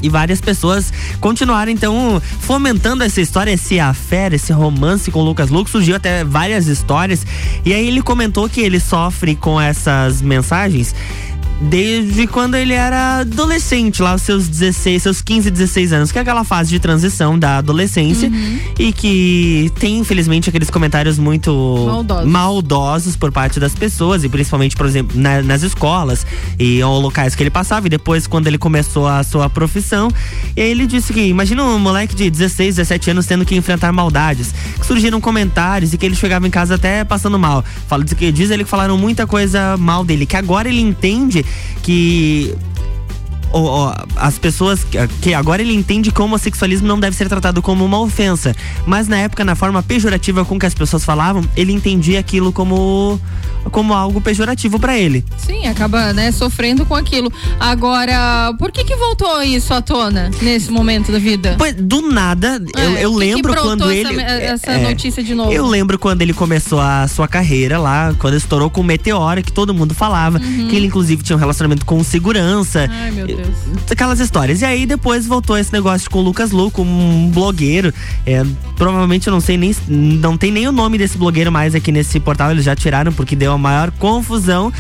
E 0.01 0.09
várias 0.09 0.41
pessoas 0.41 0.93
continuaram, 1.21 1.73
então, 1.73 2.23
fomentando 2.41 3.03
essa 3.03 3.21
história, 3.21 3.51
esse 3.51 3.81
affair, 3.81 4.33
esse 4.33 4.53
romance 4.53 5.11
com 5.11 5.19
o 5.19 5.25
Lucas 5.25 5.51
Luco. 5.51 5.69
Surgiu 5.69 5.97
até 5.97 6.23
várias 6.23 6.69
histórias. 6.69 7.27
E 7.65 7.75
aí 7.75 7.89
ele 7.89 8.01
comentou 8.01 8.49
que 8.49 8.61
ele 8.61 8.79
sofre 8.79 9.35
com 9.35 9.61
essas 9.61 10.23
mensagens 10.23 10.95
desde 11.61 12.27
quando 12.27 12.55
ele 12.55 12.73
era 12.73 13.19
adolescente, 13.21 14.01
lá 14.01 14.15
os 14.15 14.23
seus 14.23 14.47
16, 14.49 15.03
seus 15.03 15.21
15, 15.21 15.51
16 15.51 15.93
anos, 15.93 16.13
que 16.13 16.19
é 16.19 16.23
aquela 16.23 16.45
fase 16.45 16.71
de 16.71 16.79
transição 16.79 17.37
da 17.39 17.59
adolescência 17.59 18.31
e 18.79 18.93
que 18.93 19.71
tem 19.79 19.99
infelizmente 19.99 20.49
aqueles 20.49 20.71
comentários 20.71 21.19
muito 21.19 21.51
Maldosos. 21.87 22.27
maldosos 22.31 23.17
por 23.17 23.33
parte 23.33 23.59
das 23.59 23.75
pessoas 23.75 24.23
e 24.23 24.29
principalmente, 24.29 24.77
por 24.77 24.87
exemplo, 24.87 25.19
na- 25.21 25.43
nas 25.43 25.63
escolas 25.63 26.25
e 26.59 26.83
ou 26.83 27.01
locais 27.01 27.35
que 27.35 27.43
ele 27.43 27.51
passava 27.51 27.87
e 27.89 27.91
depois 27.91 28.27
quando 28.27 28.47
ele 28.47 28.59
começou 28.59 29.09
a 29.09 29.23
sua 29.25 29.51
profissão, 29.51 30.09
e 30.57 30.61
aí 30.63 30.71
ele 30.71 30.87
disse 30.87 31.13
que 31.13 31.21
imagina 31.27 31.65
um 31.65 31.79
moleque 31.79 32.15
de 32.15 32.31
16, 32.31 32.77
17 32.77 33.11
anos 33.11 33.27
tendo 33.27 33.45
que 33.45 33.57
enfrentar 33.57 33.91
maldades, 33.93 34.55
que 34.79 34.87
surgiram 34.87 35.21
comentários 35.21 35.93
e 35.93 35.99
que 35.99 36.07
ele 36.07 36.15
chegava 36.15 36.47
em 36.47 36.51
casa 36.51 36.77
até 36.77 37.03
passando 37.03 37.39
mal. 37.39 37.65
Fala 37.89 38.05
diz 38.05 38.13
que 38.15 38.31
diz 38.31 38.51
ele 38.51 38.63
que 38.63 38.71
falaram 38.71 38.97
muita 38.97 39.27
coisa 39.27 39.77
mal 39.77 40.05
dele, 40.05 40.25
que 40.25 40.37
agora 40.37 40.69
ele 40.69 40.81
entende 40.81 41.45
que 41.83 42.55
as 44.17 44.39
pessoas 44.39 44.85
que- 44.85 44.99
que 45.23 45.35
agora 45.35 45.63
ele 45.63 45.75
entende 45.75 46.11
que 46.13 46.21
o 46.21 46.25
homossexualismo 46.25 46.87
não 46.87 46.99
deve 47.01 47.17
ser 47.17 47.29
tratado 47.29 47.61
como 47.63 47.85
uma 47.85 47.99
ofensa, 48.01 48.55
mas 48.87 49.09
na 49.09 49.19
época 49.19 49.45
na 49.45 49.55
forma 49.55 49.83
pejorativa 49.83 50.45
com 50.45 50.59
que 50.59 50.67
as 50.67 50.75
pessoas 50.75 51.05
falavam, 51.05 51.45
ele 51.57 51.73
entendia 51.73 52.21
aquilo 52.21 52.53
como 52.53 53.21
como 53.73 53.93
algo 53.93 54.19
pejorativo 54.21 54.79
pra 54.79 54.97
ele. 54.97 55.23
Sim, 55.37 55.67
acaba, 55.67 56.13
né, 56.15 56.33
sofrendo 56.33 56.87
com 56.87 56.95
aquilo. 56.95 57.31
Agora, 57.61 58.55
por 58.59 58.73
que 58.73 58.83
que 58.83 58.97
voltou 58.97 59.43
isso 59.43 59.75
à 59.75 59.83
tona 59.83 60.31
nesse 60.41 60.71
momento 60.71 61.13
da 61.13 61.19
vida? 61.19 61.55
Pois, 61.59 61.75
do 61.75 62.01
nada, 62.01 62.63
eu, 62.75 62.97
É, 62.97 63.05
eu 63.05 63.11
o 63.13 63.19
que 63.19 63.27
que 63.27 63.35
lembro 63.35 63.53
brotou 63.53 63.71
quando 63.71 63.91
essa- 63.91 64.11
ele 64.13 64.23
essa 64.23 64.71
é, 64.71 64.79
notícia 64.89 65.23
de 65.23 65.35
novo? 65.35 65.53
Eu 65.53 65.67
lembro 65.67 65.99
quando 65.99 66.23
ele 66.23 66.33
começou 66.33 66.81
a 66.81 67.07
sua 67.09 67.29
carreira 67.29 67.79
lá, 67.79 68.15
quando 68.19 68.35
estourou 68.35 68.71
com 68.71 68.81
o 68.81 68.85
Meteora, 68.85 69.43
que 69.43 69.53
todo 69.53 69.75
mundo 69.75 69.95
falava, 69.95 70.41
que 70.41 70.75
ele 70.75 70.87
inclusive 70.87 71.23
tinha 71.23 71.37
um 71.37 71.39
relacionamento 71.39 71.85
com 71.85 72.03
segurança. 72.03 72.89
Uhum. 72.91 72.97
Ai, 73.03 73.11
meu 73.11 73.27
Deus. 73.27 73.38
Aquelas 73.91 74.21
histórias. 74.21 74.63
E 74.63 74.65
aí 74.65 74.87
depois 74.87 75.27
voltou 75.27 75.57
esse 75.57 75.73
negócio 75.73 76.11
com 76.11 76.19
o 76.19 76.23
Lucas 76.23 76.51
Luco, 76.51 76.83
um 76.83 77.31
blogueiro. 77.33 77.93
É, 78.27 78.45
provavelmente 78.77 79.27
eu 79.27 79.33
não 79.33 79.41
sei 79.41 79.57
nem. 79.57 79.75
Não 79.89 80.37
tem 80.37 80.51
nem 80.51 80.67
o 80.69 80.73
nome 80.73 80.99
desse 80.99 81.19
blogueiro 81.19 81.51
mais 81.51 81.75
aqui 81.75 81.93
nesse 81.93 82.19
portal. 82.21 82.51
Eles 82.51 82.65
já 82.65 82.75
tiraram 82.75 83.13
porque 83.13 83.35
deu 83.37 83.53
a 83.53 83.59
maior 83.59 83.91
confusão. 83.93 84.73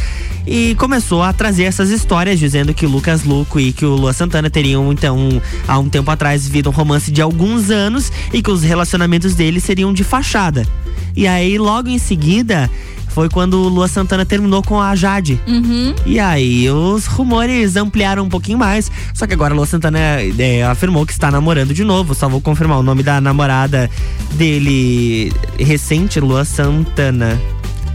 E 0.46 0.74
começou 0.76 1.22
a 1.22 1.32
trazer 1.32 1.64
essas 1.64 1.90
histórias 1.90 2.38
dizendo 2.38 2.72
que 2.72 2.86
o 2.86 2.88
Lucas 2.88 3.24
Luco 3.24 3.60
e 3.60 3.72
que 3.72 3.84
o 3.84 3.94
Lua 3.94 4.12
Santana 4.12 4.48
teriam, 4.48 4.90
então, 4.92 5.42
há 5.66 5.78
um 5.78 5.88
tempo 5.88 6.10
atrás, 6.10 6.46
vivido 6.46 6.70
um 6.70 6.72
romance 6.72 7.10
de 7.10 7.20
alguns 7.20 7.70
anos 7.70 8.10
e 8.32 8.40
que 8.40 8.50
os 8.50 8.62
relacionamentos 8.62 9.34
deles 9.34 9.62
seriam 9.62 9.92
de 9.92 10.02
fachada. 10.02 10.66
E 11.14 11.26
aí, 11.26 11.58
logo 11.58 11.88
em 11.88 11.98
seguida, 11.98 12.70
foi 13.18 13.28
quando 13.28 13.54
o 13.54 13.68
Lua 13.68 13.88
Santana 13.88 14.24
terminou 14.24 14.62
com 14.62 14.80
a 14.80 14.94
Jade. 14.94 15.40
Uhum. 15.44 15.92
E 16.06 16.20
aí 16.20 16.70
os 16.70 17.06
rumores 17.06 17.74
ampliaram 17.74 18.22
um 18.22 18.28
pouquinho 18.28 18.56
mais. 18.56 18.92
Só 19.12 19.26
que 19.26 19.34
agora 19.34 19.52
a 19.52 19.56
Lua 19.56 19.66
Santana 19.66 19.98
é, 19.98 20.62
afirmou 20.62 21.04
que 21.04 21.10
está 21.10 21.28
namorando 21.28 21.74
de 21.74 21.82
novo. 21.82 22.14
Só 22.14 22.28
vou 22.28 22.40
confirmar 22.40 22.78
o 22.78 22.82
nome 22.84 23.02
da 23.02 23.20
namorada 23.20 23.90
dele 24.34 25.32
recente, 25.58 26.20
Lua 26.20 26.44
Santana. 26.44 27.36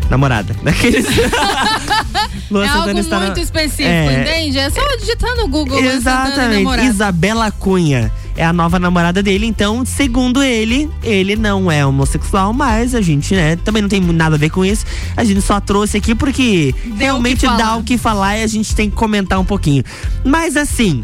Namorada. 0.10 0.54
Daqueles. 0.62 1.06
Lua 2.52 2.66
é 2.66 2.68
Santana 2.68 2.88
algo 2.90 3.00
está 3.00 3.20
na- 3.20 3.26
muito 3.28 3.40
específico, 3.40 3.88
É. 3.88 4.22
entende? 4.24 4.58
É 4.60 4.70
só 4.70 4.82
digitar 5.00 5.34
no 5.38 5.48
Google. 5.48 5.80
Exatamente. 5.80 6.82
Isabela 6.86 7.50
Cunha 7.50 8.12
é 8.36 8.46
a 8.46 8.54
nova 8.54 8.80
namorada 8.80 9.22
dele. 9.22 9.46
Então, 9.46 9.86
segundo 9.86 10.42
ele, 10.42 10.90
ele 11.04 11.36
não 11.36 11.72
é 11.72 11.86
homossexual, 11.86 12.54
mas 12.54 12.96
a 12.96 13.02
gente, 13.02 13.34
né, 13.34 13.56
também 13.58 13.82
não 13.82 13.90
tem 13.90 14.02
nada 14.02 14.36
a 14.36 14.40
ver 14.40 14.50
com 14.50 14.64
isso. 14.66 14.86
A 15.16 15.24
gente 15.24 15.42
só 15.42 15.60
trouxe 15.60 15.98
aqui 15.98 16.16
porque 16.16 16.74
realmente 16.98 17.46
falar. 17.46 17.58
dá 17.58 17.76
o 17.76 17.84
que 17.84 17.98
falar 17.98 18.38
e 18.38 18.44
a 18.44 18.48
gente 18.48 18.76
tem 18.76 18.90
que 18.90 18.96
comentar 18.96 19.40
um 19.40 19.46
pouquinho. 19.46 19.84
Mas 20.24 20.58
assim. 20.58 21.04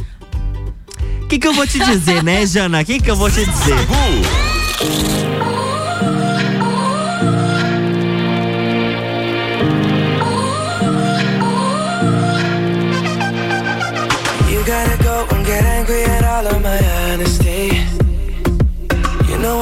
O 1.23 1.27
que, 1.29 1.37
que 1.37 1.47
eu 1.47 1.53
vou 1.53 1.67
te 1.67 1.77
dizer, 1.77 2.23
né, 2.23 2.45
Jana? 2.47 2.81
O 2.81 2.85
que, 2.85 2.99
que 2.99 3.11
eu 3.11 3.15
vou 3.15 3.29
te 3.29 3.45
dizer? 3.45 3.75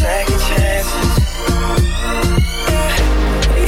second 0.00 0.40
chances. 0.40 1.12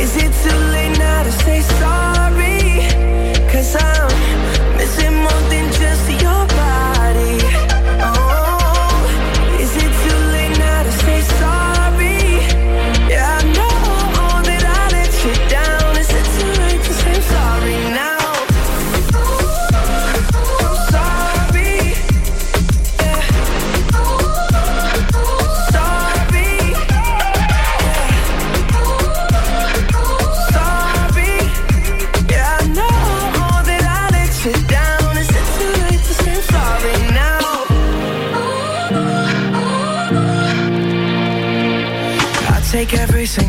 Is 0.01 0.17
it 0.17 0.33
too 0.43 0.59
late 0.73 0.99
now 0.99 1.23
to 1.23 1.33
say 1.33 1.61
sorry? 1.61 2.18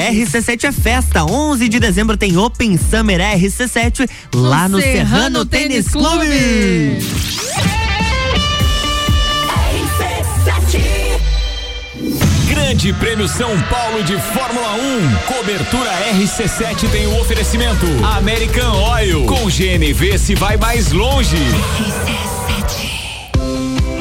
RC7 0.00 0.64
é 0.64 0.72
festa. 0.72 1.24
11 1.24 1.68
de 1.68 1.78
dezembro 1.78 2.16
tem 2.16 2.36
Open 2.36 2.78
Summer 2.78 3.20
RC7 3.20 4.08
lá 4.34 4.68
no 4.68 4.80
Serrano 4.80 5.44
Tênis 5.44 5.88
Clube. 5.88 6.98
Grande 12.48 12.92
Prêmio 12.94 13.28
São 13.28 13.60
Paulo 13.62 14.02
de 14.02 14.16
Fórmula 14.18 14.74
1. 14.74 15.34
Cobertura 15.34 15.90
RC7 16.14 16.88
tem 16.90 17.06
o 17.06 17.20
oferecimento 17.20 17.86
American 18.16 18.72
Oil. 18.92 19.26
Com 19.26 19.46
GNV 19.46 20.16
se 20.18 20.34
vai 20.34 20.56
mais 20.56 20.90
longe. 20.92 21.36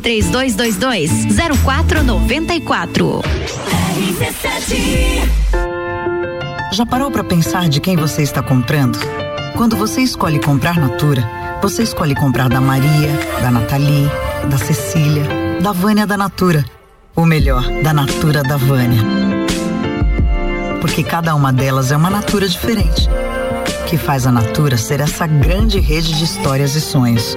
3222 0.00 1.10
0494. 1.64 3.22
Já 6.72 6.86
parou 6.86 7.10
para 7.10 7.24
pensar 7.24 7.68
de 7.68 7.80
quem 7.80 7.96
você 7.96 8.22
está 8.22 8.42
comprando? 8.42 8.98
Quando 9.56 9.76
você 9.76 10.00
escolhe 10.02 10.38
comprar 10.38 10.78
Natura, 10.78 11.28
você 11.60 11.82
escolhe 11.82 12.14
comprar 12.14 12.48
da 12.48 12.60
Maria, 12.60 13.10
da 13.40 13.50
Nathalie, 13.50 14.08
da 14.48 14.58
Cecília, 14.58 15.24
da 15.60 15.72
Vânia 15.72 16.06
da 16.06 16.16
Natura. 16.16 16.64
Ou 17.16 17.26
melhor, 17.26 17.64
da 17.82 17.92
Natura 17.92 18.44
da 18.44 18.56
Vânia. 18.56 19.02
Porque 20.80 21.02
cada 21.02 21.34
uma 21.34 21.52
delas 21.52 21.90
é 21.90 21.96
uma 21.96 22.10
Natura 22.10 22.48
diferente. 22.48 23.08
Que 23.88 23.96
faz 23.96 24.26
a 24.26 24.30
Natura 24.30 24.76
ser 24.76 25.00
essa 25.00 25.26
grande 25.26 25.80
rede 25.80 26.12
de 26.16 26.22
histórias 26.22 26.76
e 26.76 26.80
sonhos. 26.80 27.36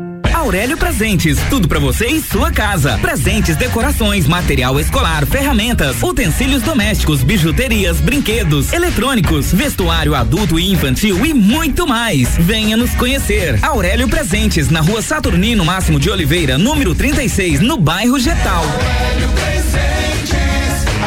Aurélio 0.41 0.75
Presentes, 0.75 1.37
tudo 1.51 1.67
pra 1.67 1.77
você 1.77 2.07
e 2.07 2.19
sua 2.19 2.51
casa. 2.51 2.97
Presentes, 2.97 3.55
decorações, 3.55 4.25
material 4.25 4.79
escolar, 4.79 5.23
ferramentas, 5.23 6.01
utensílios 6.01 6.63
domésticos, 6.63 7.21
bijuterias, 7.21 8.01
brinquedos, 8.01 8.73
eletrônicos, 8.73 9.53
vestuário 9.53 10.15
adulto 10.15 10.59
e 10.59 10.71
infantil 10.71 11.23
e 11.23 11.31
muito 11.31 11.85
mais. 11.85 12.35
Venha 12.39 12.75
nos 12.75 12.89
conhecer. 12.95 13.59
Aurélio 13.61 14.09
Presentes, 14.09 14.67
na 14.71 14.81
rua 14.81 15.03
Saturnino 15.03 15.63
Máximo 15.63 15.99
de 15.99 16.09
Oliveira, 16.09 16.57
número 16.57 16.95
36, 16.95 17.61
no 17.61 17.77
bairro 17.77 18.17
Getal. 18.19 18.65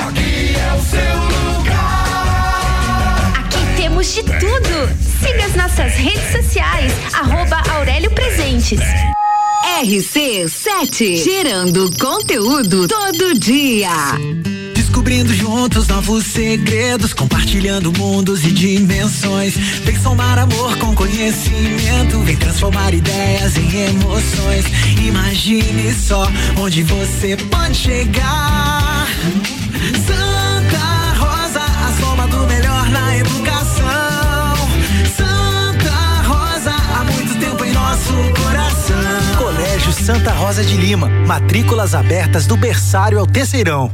Aqui 0.07 0.55
é 0.55 0.75
o 0.77 0.81
seu 0.81 1.59
lugar. 1.59 3.33
Aqui 3.41 3.83
Temos 3.83 4.15
de 4.15 4.23
tudo. 4.23 5.05
Siga 5.19 5.47
as 5.47 5.57
nossas 5.57 5.93
redes 5.97 6.31
sociais, 6.31 6.93
arroba 7.13 7.61
Aurélio 7.75 8.13
Presentes. 8.13 8.79
RC7, 9.65 11.25
gerando 11.25 11.91
conteúdo 11.99 12.87
todo 12.87 13.39
dia. 13.39 13.89
Descobrindo 14.75 15.33
juntos 15.33 15.89
novos 15.89 16.27
segredos, 16.27 17.15
compartilhando 17.15 17.91
mundos 17.99 18.45
e 18.45 18.51
dimensões. 18.51 19.57
Vem 19.57 19.99
somar 19.99 20.39
amor 20.39 20.77
com 20.77 20.95
conhecimento, 20.95 22.21
vem 22.21 22.37
transformar 22.37 22.93
ideias 22.93 23.57
em 23.57 23.87
emoções. 23.89 24.67
Imagine 25.03 25.95
só 25.95 26.29
onde 26.59 26.83
você 26.83 27.35
pode 27.51 27.75
chegar. 27.75 29.09
Santa 30.07 31.15
Rosa, 31.19 31.61
a 31.61 31.93
soma 32.01 32.27
do 32.29 32.47
melhor 32.47 32.91
na 32.91 33.17
educação. 33.17 34.55
Santa 35.17 36.23
Rosa, 36.29 36.71
há 36.71 37.05
muito 37.05 37.39
tempo 37.39 37.65
em 37.65 37.73
nosso 37.73 38.13
coração. 38.13 38.54
Santa 39.95 40.33
Rosa 40.33 40.63
de 40.63 40.77
Lima, 40.77 41.09
matrículas 41.27 41.95
abertas 41.95 42.47
do 42.47 42.57
berçário 42.57 43.19
ao 43.19 43.27
terceirão. 43.27 43.91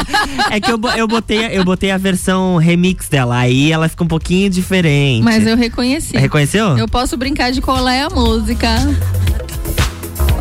é 0.50 0.60
que 0.60 0.72
eu, 0.72 0.80
eu, 0.98 1.08
botei, 1.08 1.46
a- 1.46 1.54
eu 1.54 1.64
botei 1.64 1.92
a 1.92 1.98
versão 1.98 2.58
remix 2.58 3.08
dela, 3.08 3.38
aí 3.38 3.72
ela 3.72 3.88
fica 3.88 4.04
um 4.04 4.08
pouquinho 4.08 4.50
diferente. 4.50 5.24
Mas 5.24 5.46
eu 5.46 5.56
reconheci. 5.56 6.18
Reconheceu? 6.18 6.78
Eu 6.78 6.88
posso 6.88 7.16
brincar 7.16 7.52
de 7.52 7.62
qual 7.62 7.88
é 7.88 8.02
a 8.02 8.10
música. 8.10 8.68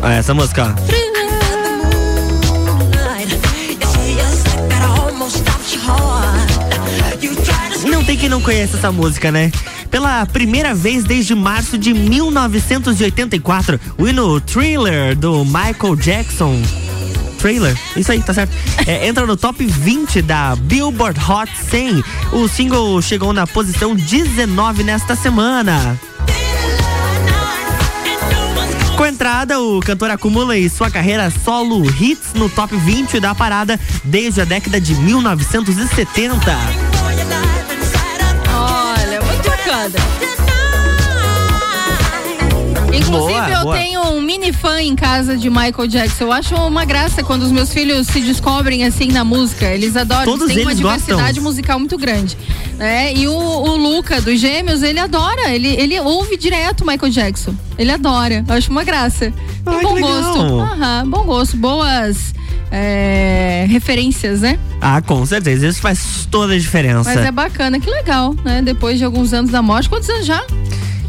Ah, 0.01 0.13
essa 0.13 0.33
música, 0.33 0.75
ó. 0.75 1.10
Não 8.01 8.07
tem 8.07 8.17
quem 8.17 8.29
não 8.29 8.41
conheça 8.41 8.77
essa 8.77 8.91
música, 8.91 9.31
né? 9.31 9.51
Pela 9.91 10.25
primeira 10.25 10.73
vez 10.73 11.03
desde 11.03 11.35
março 11.35 11.77
de 11.77 11.93
1984, 11.93 13.79
o 13.95 14.07
hino 14.07 14.41
Thriller 14.41 15.15
do 15.15 15.45
Michael 15.45 15.95
Jackson. 15.97 16.59
Trailer, 17.37 17.77
isso 17.95 18.11
aí, 18.11 18.19
tá 18.19 18.33
certo. 18.33 18.51
É, 18.87 19.07
entra 19.07 19.27
no 19.27 19.37
top 19.37 19.63
20 19.63 20.19
da 20.23 20.55
Billboard 20.55 21.19
Hot 21.29 21.51
100. 21.69 22.03
O 22.33 22.47
single 22.47 22.99
chegou 23.03 23.31
na 23.33 23.45
posição 23.45 23.95
19 23.95 24.83
nesta 24.83 25.15
semana. 25.15 25.99
Com 28.97 29.03
a 29.03 29.09
entrada, 29.09 29.61
o 29.61 29.79
cantor 29.79 30.09
acumula 30.09 30.57
em 30.57 30.67
sua 30.67 30.89
carreira 30.89 31.31
solo 31.45 31.85
hits 31.85 32.33
no 32.33 32.49
top 32.49 32.75
20 32.75 33.19
da 33.19 33.35
parada 33.35 33.79
desde 34.03 34.41
a 34.41 34.45
década 34.45 34.81
de 34.81 34.95
1970. 34.95 37.60
Inclusive, 42.93 43.33
Boa, 43.39 43.49
eu 43.49 43.63
boa. 43.63 43.77
tenho 43.77 44.01
um 44.01 44.21
mini 44.21 44.51
fã 44.51 44.81
em 44.81 44.95
casa 44.95 45.37
de 45.37 45.49
Michael 45.49 45.87
Jackson. 45.87 46.25
Eu 46.25 46.31
acho 46.33 46.53
uma 46.55 46.83
graça 46.83 47.23
quando 47.23 47.43
os 47.43 47.51
meus 47.51 47.71
filhos 47.73 48.07
se 48.07 48.19
descobrem 48.19 48.83
assim 48.85 49.07
na 49.07 49.23
música. 49.23 49.65
Eles 49.65 49.95
adoram, 49.95 50.25
Todos 50.25 50.43
eles 50.49 50.55
têm 50.55 50.63
uma 50.65 50.71
eles 50.71 50.77
diversidade 50.81 51.23
gostam. 51.39 51.43
musical 51.43 51.79
muito 51.79 51.97
grande. 51.97 52.37
né? 52.77 53.13
E 53.13 53.27
o, 53.29 53.33
o 53.33 53.77
Luca 53.77 54.19
dos 54.21 54.39
Gêmeos, 54.39 54.83
ele 54.83 54.99
adora. 54.99 55.49
Ele, 55.53 55.69
ele 55.69 55.97
ouve 56.01 56.35
direto 56.35 56.85
Michael 56.85 57.11
Jackson. 57.11 57.55
Ele 57.77 57.91
adora. 57.91 58.43
Eu 58.47 58.55
acho 58.55 58.69
uma 58.69 58.83
graça. 58.83 59.31
Tem 59.63 59.73
Ai, 59.73 59.81
bom 59.83 59.99
gosto. 59.99 60.39
Aham, 60.59 61.03
bom 61.09 61.23
gosto. 61.23 61.55
Boas 61.57 62.33
é, 62.71 63.65
referências, 63.69 64.41
né? 64.41 64.57
Ah, 64.79 65.01
com 65.01 65.25
certeza, 65.25 65.67
isso 65.67 65.81
faz 65.81 66.27
toda 66.31 66.53
a 66.53 66.57
diferença. 66.57 67.13
Mas 67.13 67.25
é 67.25 67.31
bacana, 67.31 67.79
que 67.79 67.89
legal, 67.89 68.33
né? 68.43 68.61
Depois 68.61 68.97
de 68.97 69.03
alguns 69.03 69.33
anos 69.33 69.51
da 69.51 69.61
morte. 69.61 69.89
Quantos 69.89 70.09
anos 70.09 70.25
já? 70.25 70.41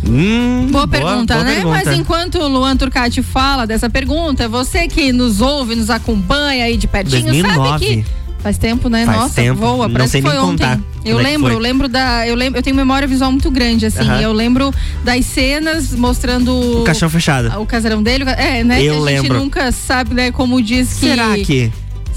Hum, 0.05 0.67
Boa, 0.71 0.89
pergunta, 0.89 1.35
boa 1.35 1.45
né? 1.45 1.55
pergunta. 1.55 1.85
Mas 1.85 1.97
enquanto 1.97 2.39
o 2.41 2.49
Luan 2.49 2.77
Turcati 2.77 3.23
fala 3.23 3.67
dessa 3.67 3.89
pergunta, 3.89 4.49
você 4.49 4.89
que 4.89 5.13
nos 5.13 5.41
ouve, 5.41 5.77
nos 5.77 5.91
acompanha 5.91 6.65
aí 6.65 6.77
de 6.77 6.89
pertinho, 6.89 7.23
2009. 7.23 7.57
sabe 7.57 7.79
que 7.79 8.07
faz 8.41 8.59
tempo, 8.59 8.89
né? 8.89 9.07
Faz 9.07 9.19
Nossa, 9.19 9.35
tempo, 9.35 9.61
voa, 9.61 9.87
não 9.87 9.93
parece 9.93 10.11
sei 10.11 10.23
que 10.23 10.27
foi 10.29 10.37
nem 10.37 10.45
ontem. 10.45 10.85
Eu 11.05 11.17
Como 11.17 11.27
é 11.27 11.31
lembro, 11.31 11.53
eu 11.53 11.59
lembro 11.59 11.89
da. 11.89 12.27
Eu 12.27 12.35
lembro, 12.35 12.59
eu 12.59 12.63
tenho 12.63 12.77
memória 12.77 13.09
visual 13.09 13.31
muito 13.31 13.51
grande, 13.51 13.87
assim. 13.87 14.09
Eu 14.21 14.33
lembro 14.33 14.73
das 15.05 15.25
cenas 15.27 15.93
mostrando. 15.93 16.81
O 16.81 16.85
caixão 16.85 17.11
fechado. 17.11 17.61
O 17.61 17.67
casarão 17.67 18.03
dele. 18.03 18.25
É, 18.31 18.63
né? 18.63 18.83
Eu 18.83 19.03
que 19.03 19.09
a 19.09 19.17
gente 19.17 19.23
lembro. 19.23 19.39
nunca 19.39 19.73
sabe, 19.73 20.15
né? 20.15 20.31
Como 20.31 20.63
diz 20.63 20.95
que. 20.95 21.07
Será 21.07 21.37
que? 21.39 21.73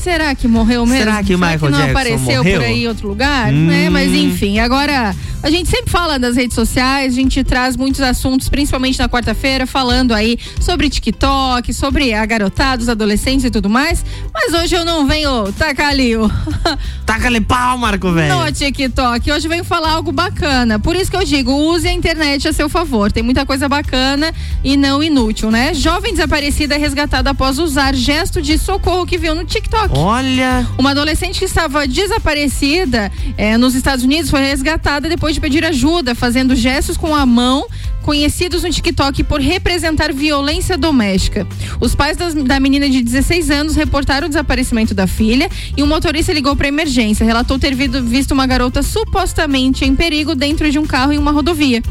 Será 0.06 0.36
que 0.36 0.48
morreu 0.48 0.86
mesmo? 0.86 1.00
Será 1.00 1.24
que 1.24 1.34
o 1.34 1.40
Michael 1.40 1.72
não 1.72 1.80
Jackson 1.80 1.92
apareceu 1.92 2.44
morreu? 2.44 2.60
por 2.60 2.66
aí 2.68 2.84
em 2.84 2.88
outro 2.88 3.08
lugar? 3.08 3.52
Hum. 3.52 3.66
Né? 3.66 3.90
Mas 3.90 4.14
enfim, 4.14 4.60
agora 4.60 5.16
a 5.42 5.50
gente 5.52 5.70
sempre 5.70 5.92
fala 5.92 6.20
nas 6.20 6.36
redes 6.36 6.54
sociais, 6.54 7.14
a 7.14 7.16
gente 7.16 7.44
traz 7.44 7.76
muitos 7.76 8.02
assuntos, 8.02 8.48
principalmente 8.50 8.98
na 9.00 9.08
quarta-feira, 9.08 9.68
falando 9.68 10.12
aí 10.12 10.40
sobre 10.60 10.90
TikTok, 10.90 11.74
sobre 11.74 12.14
a 12.14 12.24
garotada, 12.24 12.84
os 12.84 12.90
adolescentes 12.90 13.46
e 13.46 13.50
tudo 13.50 13.70
mais. 13.70 14.06
Mas 14.34 14.54
hoje 14.54 14.76
eu 14.76 14.86
não 14.86 15.08
venho 15.08 15.52
tacar 15.54 15.90
ali 15.90 16.16
o. 16.16 16.30
Taca 17.06 17.28
ali 17.28 17.42
pau, 17.42 17.78
Marco, 17.78 18.12
velho. 18.12 18.44
No 18.44 18.52
TikTok. 18.52 19.32
Hoje 19.32 19.46
eu 19.46 19.50
venho 19.50 19.64
falar 19.64 19.92
algo 19.92 20.12
bacana. 20.12 20.80
Por 20.80 20.96
isso 20.96 21.12
que 21.12 21.18
eu 21.18 21.24
digo, 21.24 21.52
use 21.52 21.88
a 21.88 21.94
internet 21.94 22.48
a 22.48 22.54
seu 22.54 22.68
favor. 22.68 23.12
Tem 23.12 23.22
muita 23.22 23.46
coisa 23.46 23.70
bacana 23.70 24.34
e 24.64 24.76
não 24.76 25.02
inútil, 25.04 25.52
né? 25.52 25.74
Jovem 25.74 26.12
desaparecida 26.12 26.76
é 26.76 26.78
resgatada 26.78 27.30
após 27.30 27.60
usar 27.60 27.94
gesto 27.94 28.42
de 28.42 28.58
socorro 28.58 29.06
que 29.06 29.18
viu 29.18 29.34
no 29.36 29.46
TikTok. 29.46 29.95
Olha. 29.96 30.68
Uma 30.78 30.92
adolescente 30.92 31.40
que 31.40 31.46
estava 31.46 31.88
desaparecida 31.88 33.12
eh, 33.38 33.58
nos 33.58 33.76
Estados 33.76 34.04
Unidos 34.04 34.30
foi 34.30 34.42
resgatada 34.42 35.08
depois 35.08 35.34
de 35.36 35.42
pedir 35.42 35.64
ajuda, 35.66 36.14
fazendo 36.14 36.56
gestos 36.56 36.98
com 36.98 37.16
a 37.16 37.26
mão, 37.26 37.66
conhecidos 38.04 38.64
no 38.64 38.70
TikTok 38.70 39.24
por 39.24 39.40
representar 39.40 40.14
violência 40.14 40.78
doméstica. 40.78 41.48
Os 41.80 41.96
pais 41.96 42.18
das- 42.18 42.34
da 42.34 42.60
menina 42.60 42.90
de 42.90 43.02
16 43.02 43.50
anos 43.50 43.76
reportaram 43.76 44.26
o 44.28 44.30
desaparecimento 44.30 44.94
da 44.94 45.08
filha 45.08 45.50
e 45.76 45.82
um 45.82 45.88
motorista 45.88 46.34
ligou 46.34 46.56
para 46.56 46.68
emergência. 46.68 47.26
Relatou 47.26 47.58
ter 47.58 47.74
vido- 47.74 48.04
visto 48.04 48.32
uma 48.32 48.46
garota 48.46 48.84
supostamente 48.84 49.86
em 49.86 49.96
perigo 49.96 50.36
dentro 50.36 50.70
de 50.70 50.78
um 50.78 50.86
carro 50.86 51.14
em 51.14 51.18
uma 51.18 51.32
rodovia. 51.32 51.82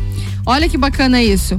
Olha 0.47 0.69
que 0.69 0.77
bacana 0.77 1.23
isso. 1.23 1.57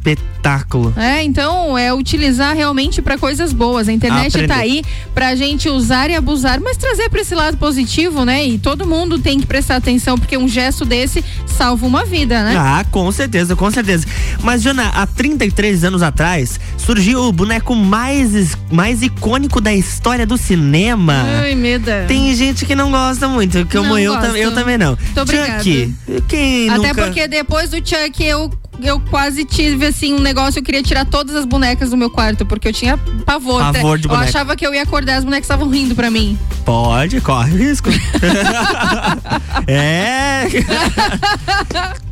espetáculo. 0.05 0.93
É, 0.97 1.23
então 1.23 1.77
é 1.77 1.93
utilizar 1.93 2.55
realmente 2.55 3.01
para 3.01 3.17
coisas 3.17 3.53
boas. 3.53 3.87
A 3.87 3.91
internet 3.93 4.29
Aprender. 4.35 4.47
tá 4.47 4.59
aí 4.59 4.81
pra 5.13 5.35
gente 5.35 5.69
usar 5.69 6.09
e 6.09 6.15
abusar, 6.15 6.59
mas 6.59 6.77
trazer 6.77 7.09
para 7.09 7.21
esse 7.21 7.35
lado 7.35 7.57
positivo, 7.57 8.25
né? 8.25 8.45
E 8.45 8.57
todo 8.57 8.85
mundo 8.87 9.19
tem 9.19 9.39
que 9.39 9.45
prestar 9.45 9.75
atenção 9.77 10.17
porque 10.17 10.37
um 10.37 10.47
gesto 10.47 10.83
desse 10.83 11.23
salva 11.45 11.85
uma 11.85 12.03
vida, 12.03 12.43
né? 12.43 12.55
Ah, 12.57 12.83
com 12.89 13.11
certeza, 13.11 13.55
com 13.55 13.69
certeza. 13.69 14.05
Mas, 14.41 14.61
Jana, 14.61 14.87
há 14.89 15.05
33 15.05 15.83
anos 15.83 16.01
atrás, 16.01 16.59
surgiu 16.77 17.21
o 17.23 17.31
boneco 17.31 17.75
mais, 17.75 18.33
is- 18.33 18.57
mais 18.71 19.01
icônico 19.03 19.61
da 19.61 19.73
história 19.73 20.25
do 20.25 20.37
cinema. 20.37 21.23
Ai, 21.43 21.53
meda. 21.55 22.05
Tem 22.07 22.33
gente 22.35 22.65
que 22.65 22.75
não 22.75 22.89
gosta 22.91 23.27
muito, 23.27 23.65
como 23.71 23.97
eu, 23.97 24.13
tam- 24.19 24.35
eu 24.35 24.53
também 24.53 24.77
não. 24.77 24.97
Muito 24.99 25.21
obrigada. 25.21 25.63
Chuck, 25.63 25.93
quem 26.27 26.69
Até 26.69 26.87
nunca... 26.89 27.03
porque 27.05 27.27
depois 27.27 27.69
do 27.69 27.77
Chuck 27.77 28.23
eu 28.23 28.49
eu 28.81 28.99
quase 28.99 29.45
tive 29.45 29.85
assim 29.85 30.13
um 30.13 30.19
negócio, 30.19 30.59
eu 30.59 30.63
queria 30.63 30.83
tirar 30.83 31.05
todas 31.05 31.35
as 31.35 31.45
bonecas 31.45 31.89
do 31.89 31.97
meu 31.97 32.09
quarto, 32.09 32.45
porque 32.45 32.67
eu 32.67 32.73
tinha 32.73 32.97
pavor. 33.25 33.59
Pavor 33.59 33.97
de 33.97 34.05
eu 34.05 34.09
boneca. 34.09 34.29
achava 34.29 34.55
que 34.55 34.65
eu 34.65 34.73
ia 34.73 34.83
acordar, 34.83 35.17
as 35.17 35.23
bonecas 35.23 35.45
estavam 35.45 35.69
rindo 35.69 35.95
pra 35.95 36.09
mim. 36.09 36.37
Pode, 36.65 37.19
corre 37.21 37.57
risco. 37.57 37.89
é. 39.67 40.47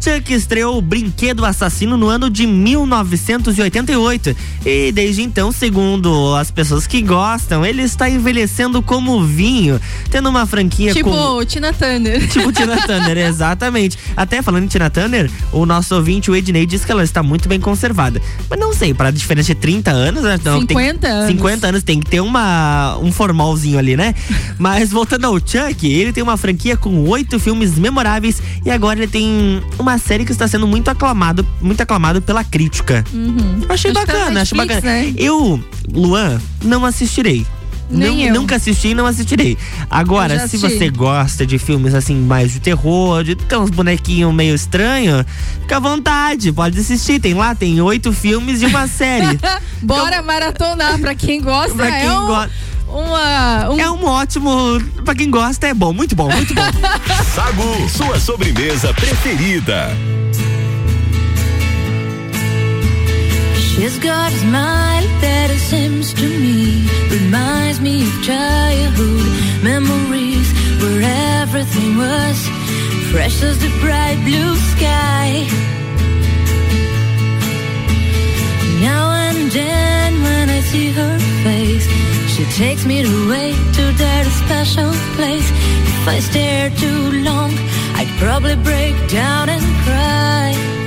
Chuck 0.01 0.33
estreou 0.33 0.77
o 0.77 0.81
Brinquedo 0.81 1.45
Assassino 1.45 1.97
no 1.97 2.07
ano 2.07 2.29
de 2.29 2.47
1988. 2.47 4.35
E 4.65 4.91
desde 4.91 5.21
então, 5.21 5.51
segundo 5.51 6.35
as 6.35 6.49
pessoas 6.49 6.87
que 6.87 7.01
gostam, 7.01 7.65
ele 7.65 7.83
está 7.83 8.09
envelhecendo 8.09 8.81
como 8.81 9.21
vinho, 9.23 9.79
tendo 10.09 10.29
uma 10.29 10.45
franquia 10.45 10.93
tipo. 10.93 11.09
Tina 11.45 11.73
Turner. 11.73 12.27
Tipo 12.29 12.51
Tina 12.51 12.77
Turner, 12.77 13.17
exatamente. 13.27 13.97
Até 14.15 14.41
falando 14.41 14.63
em 14.63 14.67
Tina 14.67 14.89
Turner, 14.89 15.29
o 15.51 15.65
nosso 15.65 15.95
ouvinte, 15.95 16.31
o 16.31 16.35
Ednei, 16.35 16.58
disse 16.65 16.85
que 16.85 16.91
ela 16.91 17.03
está 17.03 17.21
muito 17.23 17.47
bem 17.49 17.59
conservada. 17.59 18.21
Mas 18.49 18.59
não 18.59 18.73
sei, 18.73 18.93
para 18.93 19.09
a 19.09 19.11
diferença 19.11 19.53
de 19.53 19.59
30 19.59 19.91
anos, 19.91 20.23
né, 20.23 20.37
tem- 20.37 20.59
50 20.61 21.07
anos. 21.07 21.27
50 21.31 21.67
anos 21.67 21.83
tem 21.83 21.99
que 21.99 22.09
ter 22.09 22.19
uma, 22.21 22.97
um 23.01 23.11
formalzinho 23.11 23.77
ali, 23.77 23.95
né? 23.95 24.13
Mas 24.57 24.89
voltando 24.91 25.25
ao 25.25 25.35
Chuck, 25.39 25.85
ele 25.87 26.11
tem 26.13 26.23
uma 26.23 26.37
franquia 26.37 26.75
com 26.77 27.07
oito 27.07 27.39
filmes 27.39 27.77
memoráveis 27.77 28.41
e 28.65 28.71
agora 28.71 28.99
ele 28.99 29.07
tem 29.11 29.61
uma 29.77 29.97
série 29.97 30.25
que 30.25 30.31
está 30.31 30.47
sendo 30.47 30.67
muito 30.67 30.89
aclamado, 30.89 31.45
muito 31.61 31.81
aclamado 31.81 32.21
pela 32.21 32.43
crítica. 32.43 33.03
Uhum. 33.13 33.61
Achei 33.69 33.91
Acho 33.91 33.99
tá 34.05 34.13
na 34.13 34.13
bacana, 34.19 34.39
Netflix, 34.39 34.75
bacana. 34.75 34.93
né? 34.93 35.13
Eu, 35.17 35.63
Luan, 35.91 36.39
não 36.63 36.85
assistirei. 36.85 37.45
Nem 37.89 38.17
Não- 38.17 38.25
eu. 38.27 38.33
Nunca 38.41 38.55
assisti 38.57 38.89
e 38.89 38.93
não 38.93 39.05
assistirei. 39.05 39.57
Agora, 39.89 40.37
se 40.37 40.45
assisti. 40.45 40.77
você 40.77 40.89
gosta 40.89 41.45
de 41.45 41.57
filmes 41.57 41.93
assim, 41.95 42.15
mais 42.15 42.53
de 42.53 42.59
terror, 42.59 43.23
de 43.23 43.35
ter 43.35 43.57
uns 43.57 43.69
bonequinhos 43.71 44.33
meio 44.33 44.53
estranhos, 44.53 45.25
fica 45.61 45.77
à 45.77 45.79
vontade, 45.79 46.51
pode 46.51 46.79
assistir. 46.79 47.19
Tem 47.19 47.33
lá, 47.33 47.55
tem 47.55 47.81
oito 47.81 48.13
filmes 48.13 48.61
e 48.61 48.65
uma 48.67 48.87
série. 48.87 49.39
Bora 49.81 50.21
maratonar 50.21 50.99
pra 50.99 51.15
quem 51.15 51.41
gosta. 51.41 51.73
Pra 51.73 51.91
quem 51.91 52.05
é 52.07 52.11
um, 52.13 52.25
go- 52.27 52.49
uma, 52.89 53.69
um 53.71 53.79
É 53.79 53.89
um 53.91 54.05
ótimo. 54.05 54.51
Pra 55.03 55.15
quem 55.15 55.29
gosta, 55.31 55.67
é 55.67 55.73
bom, 55.73 55.91
muito 55.93 56.15
bom, 56.15 56.29
muito 56.31 56.53
bom. 56.53 56.61
Sagu, 57.33 57.89
sua 57.89 58.19
sobremesa 58.19 58.93
preferida. 58.93 59.89
She's 63.79 63.97
got 63.97 64.33
a 64.33 64.37
smile 64.39 65.07
that 65.21 65.51
it 65.51 65.63
seems 65.71 66.13
to 66.15 66.27
me 66.27 66.83
reminds 67.09 67.79
me 67.79 68.03
of 68.03 68.11
childhood 68.27 69.23
memories 69.63 70.51
where 70.83 70.99
everything 71.39 71.95
was 71.95 72.37
fresh 73.09 73.41
as 73.41 73.57
the 73.63 73.71
bright 73.79 74.19
blue 74.27 74.55
sky. 74.75 75.47
Now 78.83 79.15
and 79.31 79.49
then 79.49 80.23
when 80.23 80.49
I 80.49 80.59
see 80.59 80.91
her 80.91 81.17
face, 81.47 81.87
she 82.35 82.43
takes 82.59 82.85
me 82.85 82.99
away 82.99 83.53
to 83.77 83.83
that 84.03 84.25
special 84.43 84.91
place. 85.15 85.49
If 85.95 86.05
I 86.05 86.19
stare 86.19 86.69
too 86.71 87.23
long, 87.23 87.51
I'd 87.95 88.11
probably 88.19 88.57
break 88.57 88.95
down 89.07 89.47
and 89.47 89.63
cry. 89.87 90.78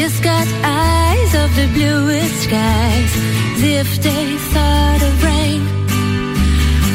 She's 0.00 0.18
got 0.20 0.48
eyes 0.64 1.34
of 1.34 1.54
the 1.56 1.66
bluest 1.74 2.44
skies, 2.44 3.12
as 3.52 3.62
if 3.62 4.02
they 4.02 4.28
thought 4.52 5.02
of 5.08 5.22
rain. 5.22 5.60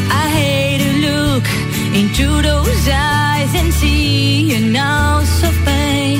I 0.09 0.25
hate 0.39 0.79
to 0.85 0.91
look 1.07 1.47
into 1.93 2.41
those 2.41 2.83
eyes 2.89 3.51
and 3.53 3.71
see 3.75 4.55
an 4.55 4.75
ounce 4.75 5.43
of 5.43 5.53
pain. 5.65 6.17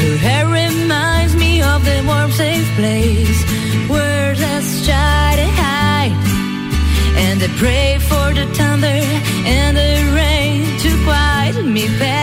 Her 0.00 0.16
hair 0.24 0.46
reminds 0.46 1.36
me 1.36 1.60
of 1.60 1.84
the 1.84 2.02
warm, 2.06 2.30
safe 2.32 2.68
place 2.80 3.40
where 3.90 4.34
let's 4.34 4.86
try 4.86 5.36
to 5.36 5.48
hide. 5.60 6.16
And 7.24 7.42
I 7.42 7.48
pray 7.58 7.98
for 7.98 8.32
the 8.32 8.46
thunder 8.56 9.00
and 9.44 9.76
the 9.76 9.92
rain 10.16 10.64
to 10.80 10.90
quiet 11.04 11.62
me, 11.66 11.88
pass 11.98 12.21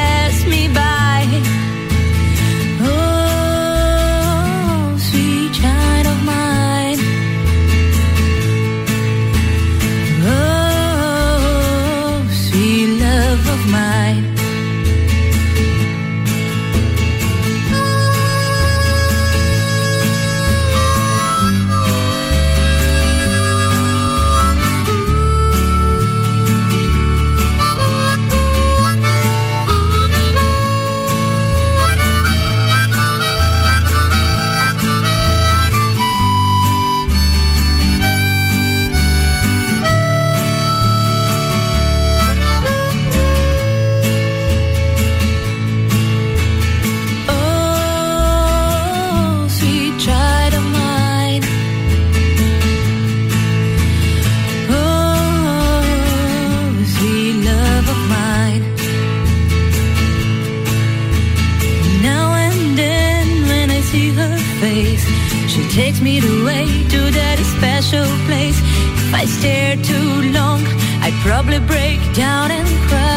Too 69.50 70.32
long, 70.32 70.62
I'd 71.02 71.18
probably 71.24 71.60
break 71.60 72.00
down 72.14 72.52
and 72.52 72.68
cry. 72.88 73.09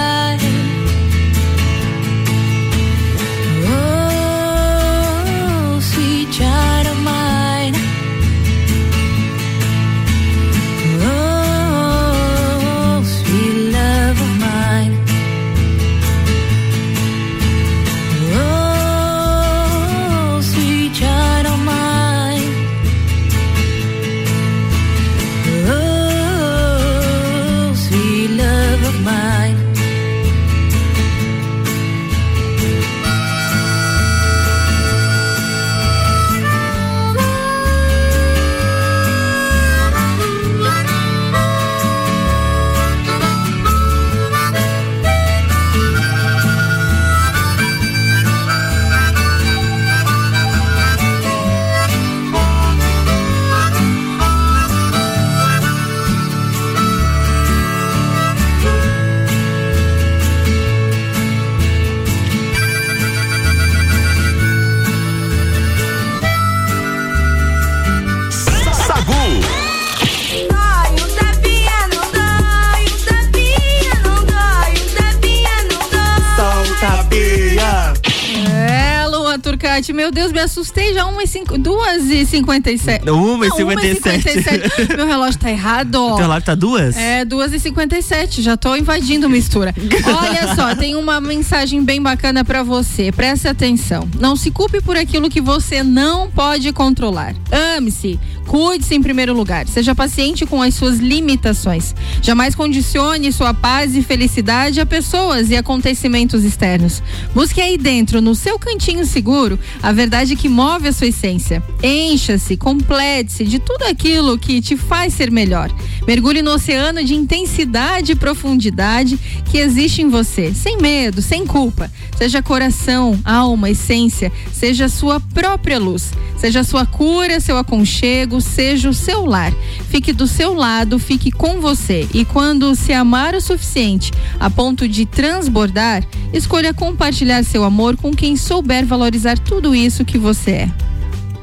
Deus, 80.13 80.22
me 80.33 80.41
assustei 80.41 80.95
já 80.95 81.07
1 81.07 81.21
e 81.21 81.27
5, 81.27 81.59
2 81.59 82.11
e 82.11 82.27
57. 82.27 83.11
Uma 83.11 83.47
e 83.47 83.49
Não, 83.49 83.57
uma 83.59 83.81
57. 83.81 84.97
Meu 84.97 85.07
relógio 85.07 85.39
tá 85.39 85.51
errado. 85.51 85.95
O 85.95 86.17
teu 86.17 86.25
relógio 86.25 86.45
tá 86.45 86.55
duas? 86.55 86.97
É, 86.97 87.25
2 87.25 87.53
e 87.53 87.61
57 87.61 88.43
já 88.43 88.57
tô 88.57 88.75
invadindo 88.75 89.29
mistura. 89.29 89.75
Olha 90.07 90.55
só, 90.55 90.75
tem 90.75 90.97
uma 90.97 91.21
mensagem 91.21 91.85
bem 91.85 92.01
bacana 92.01 92.45
pra 92.45 92.63
você. 92.63 93.13
Preste 93.13 93.49
atenção. 93.49 94.09
Não 94.19 94.37
se 94.37 94.51
culpe 94.51 94.81
por 94.81 94.97
aquilo 94.97 95.29
que 95.29 95.41
você 95.41 95.83
não 95.83 96.31
pode 96.31 96.73
controlar. 96.73 97.35
Ame-se. 97.77 98.19
Cuide-se 98.47 98.95
em 98.95 99.03
primeiro 99.03 99.33
lugar. 99.33 99.67
Seja 99.67 99.95
paciente 99.95 100.45
com 100.45 100.61
as 100.61 100.75
suas 100.75 100.99
limitações. 100.99 101.95
Jamais 102.21 102.55
condicione 102.55 103.33
sua 103.33 103.55
paz 103.55 103.97
e 103.97 104.03
felicidade 104.03 104.81
a 104.81 104.87
pessoas 104.87 105.51
e 105.51 105.57
acontecimentos 105.57 106.45
externos. 106.45 107.03
Busque 107.35 107.61
aí 107.61 107.79
dentro, 107.79 108.21
no 108.21 108.35
seu 108.35 108.59
cantinho 108.59 109.07
seguro, 109.07 109.59
a 109.83 109.93
verdade 109.93 110.22
que 110.31 110.49
move 110.49 110.89
a 110.89 110.93
sua 110.93 111.09
essência. 111.09 111.63
Encha-se, 111.83 112.57
complete-se 112.57 113.45
de 113.45 113.59
tudo 113.59 113.83
aquilo 113.83 114.39
que 114.39 114.61
te 114.61 114.77
faz 114.77 115.15
ser 115.15 115.31
melhor. 115.31 115.71
Mergulhe 116.07 116.43
no 116.43 116.53
oceano 116.53 117.05
de 117.05 117.15
intensidade 117.15 118.13
e 118.13 118.17
profundidade 118.17 119.19
que 119.45 119.59
existe 119.59 120.01
em 120.01 120.09
você, 120.09 120.55
sem 120.55 120.79
medo, 120.79 121.21
sem 121.21 121.47
culpa. 121.47 121.91
Seja 122.17 122.41
coração, 122.41 123.19
alma, 123.25 123.71
essência, 123.71 124.31
seja 124.53 124.89
sua 124.89 125.19
própria 125.19 125.79
luz. 125.79 126.13
Seja 126.43 126.65
sua 126.65 126.85
cura, 126.85 127.39
seu 127.39 127.57
aconchego, 127.57 128.41
seja 128.41 128.89
o 128.89 128.93
seu 128.95 129.25
lar. 129.25 129.53
Fique 129.89 130.13
do 130.13 130.27
seu 130.27 130.55
lado, 130.55 130.99
fique 130.99 131.31
com 131.31 131.61
você. 131.61 132.09
E 132.13 132.25
quando 132.25 132.75
se 132.75 132.93
amar 132.93 133.37
o 133.37 133.41
suficiente 133.41 134.11
a 134.41 134.51
ponto 134.51 134.89
de 134.89 135.07
transbordar, 135.07 136.05
escolha 136.33 136.75
compartilhar 136.75 137.45
seu 137.45 137.63
amor 137.63 137.97
com 137.97 138.11
quem 138.11 138.37
souber 138.37 138.85
valorizar 138.85 139.39
tudo 139.39 139.73
isso 139.73 140.05
que 140.05 140.12
você 140.19 140.51
é. 140.53 140.92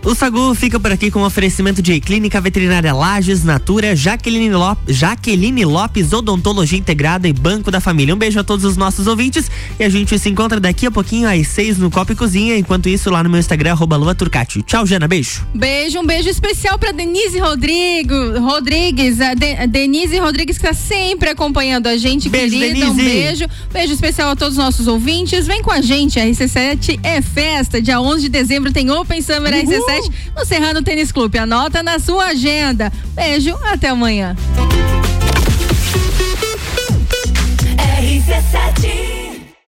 O 0.04 0.16
Sagu 0.16 0.56
fica 0.56 0.80
por 0.80 0.92
aqui 0.94 1.12
com 1.12 1.22
oferecimento 1.24 1.82
de 1.82 2.00
Clínica 2.00 2.40
Veterinária 2.40 2.94
Lages, 2.94 3.44
Natura, 3.44 3.96
Jaqueline, 3.98 4.50
Lop- 4.52 4.80
Jaqueline 4.88 5.66
Lopes, 5.66 6.14
Odontologia 6.14 6.80
Integrada 6.80 7.28
e 7.28 7.34
Banco 7.34 7.70
da 7.70 7.82
Família. 7.82 8.16
Um 8.16 8.18
beijo 8.18 8.40
a 8.40 8.44
todos 8.44 8.64
os 8.64 8.78
nossos 8.78 9.08
ouvintes 9.08 9.52
e 9.78 9.84
a 9.84 9.90
gente 9.90 10.18
se 10.18 10.30
encontra 10.30 10.58
daqui 10.58 10.86
a 10.86 10.92
pouquinho 10.92 11.28
às 11.30 11.48
seis 11.50 11.78
no 11.78 11.92
Copa 11.92 12.14
e 12.14 12.16
Cozinha. 12.16 12.58
Enquanto 12.58 12.88
isso, 12.88 13.10
lá 13.10 13.22
no 13.22 13.30
meu 13.30 13.40
Instagram, 13.42 13.72
arroba 13.74 13.98
Lua 13.98 14.16
Turcati. 14.16 14.62
Tchau, 14.64 14.86
Jana. 14.86 15.06
Beijo. 15.06 15.46
Beijo, 15.54 16.00
um 16.00 16.06
beijo 16.06 16.30
especial 16.30 16.80
pra 16.80 16.94
Denise 16.94 17.38
Rodrigo, 17.38 18.40
Rodrigues, 18.40 19.20
a, 19.20 19.34
De- 19.34 19.58
a 19.58 19.66
Denise 19.66 20.18
Rodrigues 20.18 20.58
que 20.58 20.64
tá 20.64 20.74
sempre 20.74 21.30
acompanhando 21.30 21.88
a 21.88 21.98
gente, 21.98 22.30
Beijo, 22.30 22.58
querida. 22.58 22.88
Um 22.90 22.96
Denise. 22.96 23.20
beijo. 23.22 23.46
Beijo 23.72 23.94
especial 23.94 24.30
a 24.32 24.36
todos 24.36 24.58
os 24.58 24.64
nossos 24.64 24.88
ouvintes. 24.88 25.46
Vem 25.46 25.62
com 25.62 25.72
a 25.72 25.82
gente, 25.82 26.20
a 26.20 26.26
RC7 26.26 27.00
é 27.04 27.22
festa. 27.22 27.82
Dia 27.82 28.00
11 28.00 28.22
de 28.24 28.30
dezembro 28.30 28.72
tem 28.72 28.90
Open 28.90 29.22
Summer 29.22 29.54
RC7 29.54 29.89
no 30.36 30.46
Serrano 30.46 30.84
Tênis 30.84 31.12
Clube. 31.12 31.38
Anota 31.38 31.82
na 31.82 32.00
sua 32.00 32.28
agenda. 32.28 32.92
Beijo, 33.16 33.58
até 33.64 33.90
amanhã. 33.90 34.36
RC7 38.00 39.19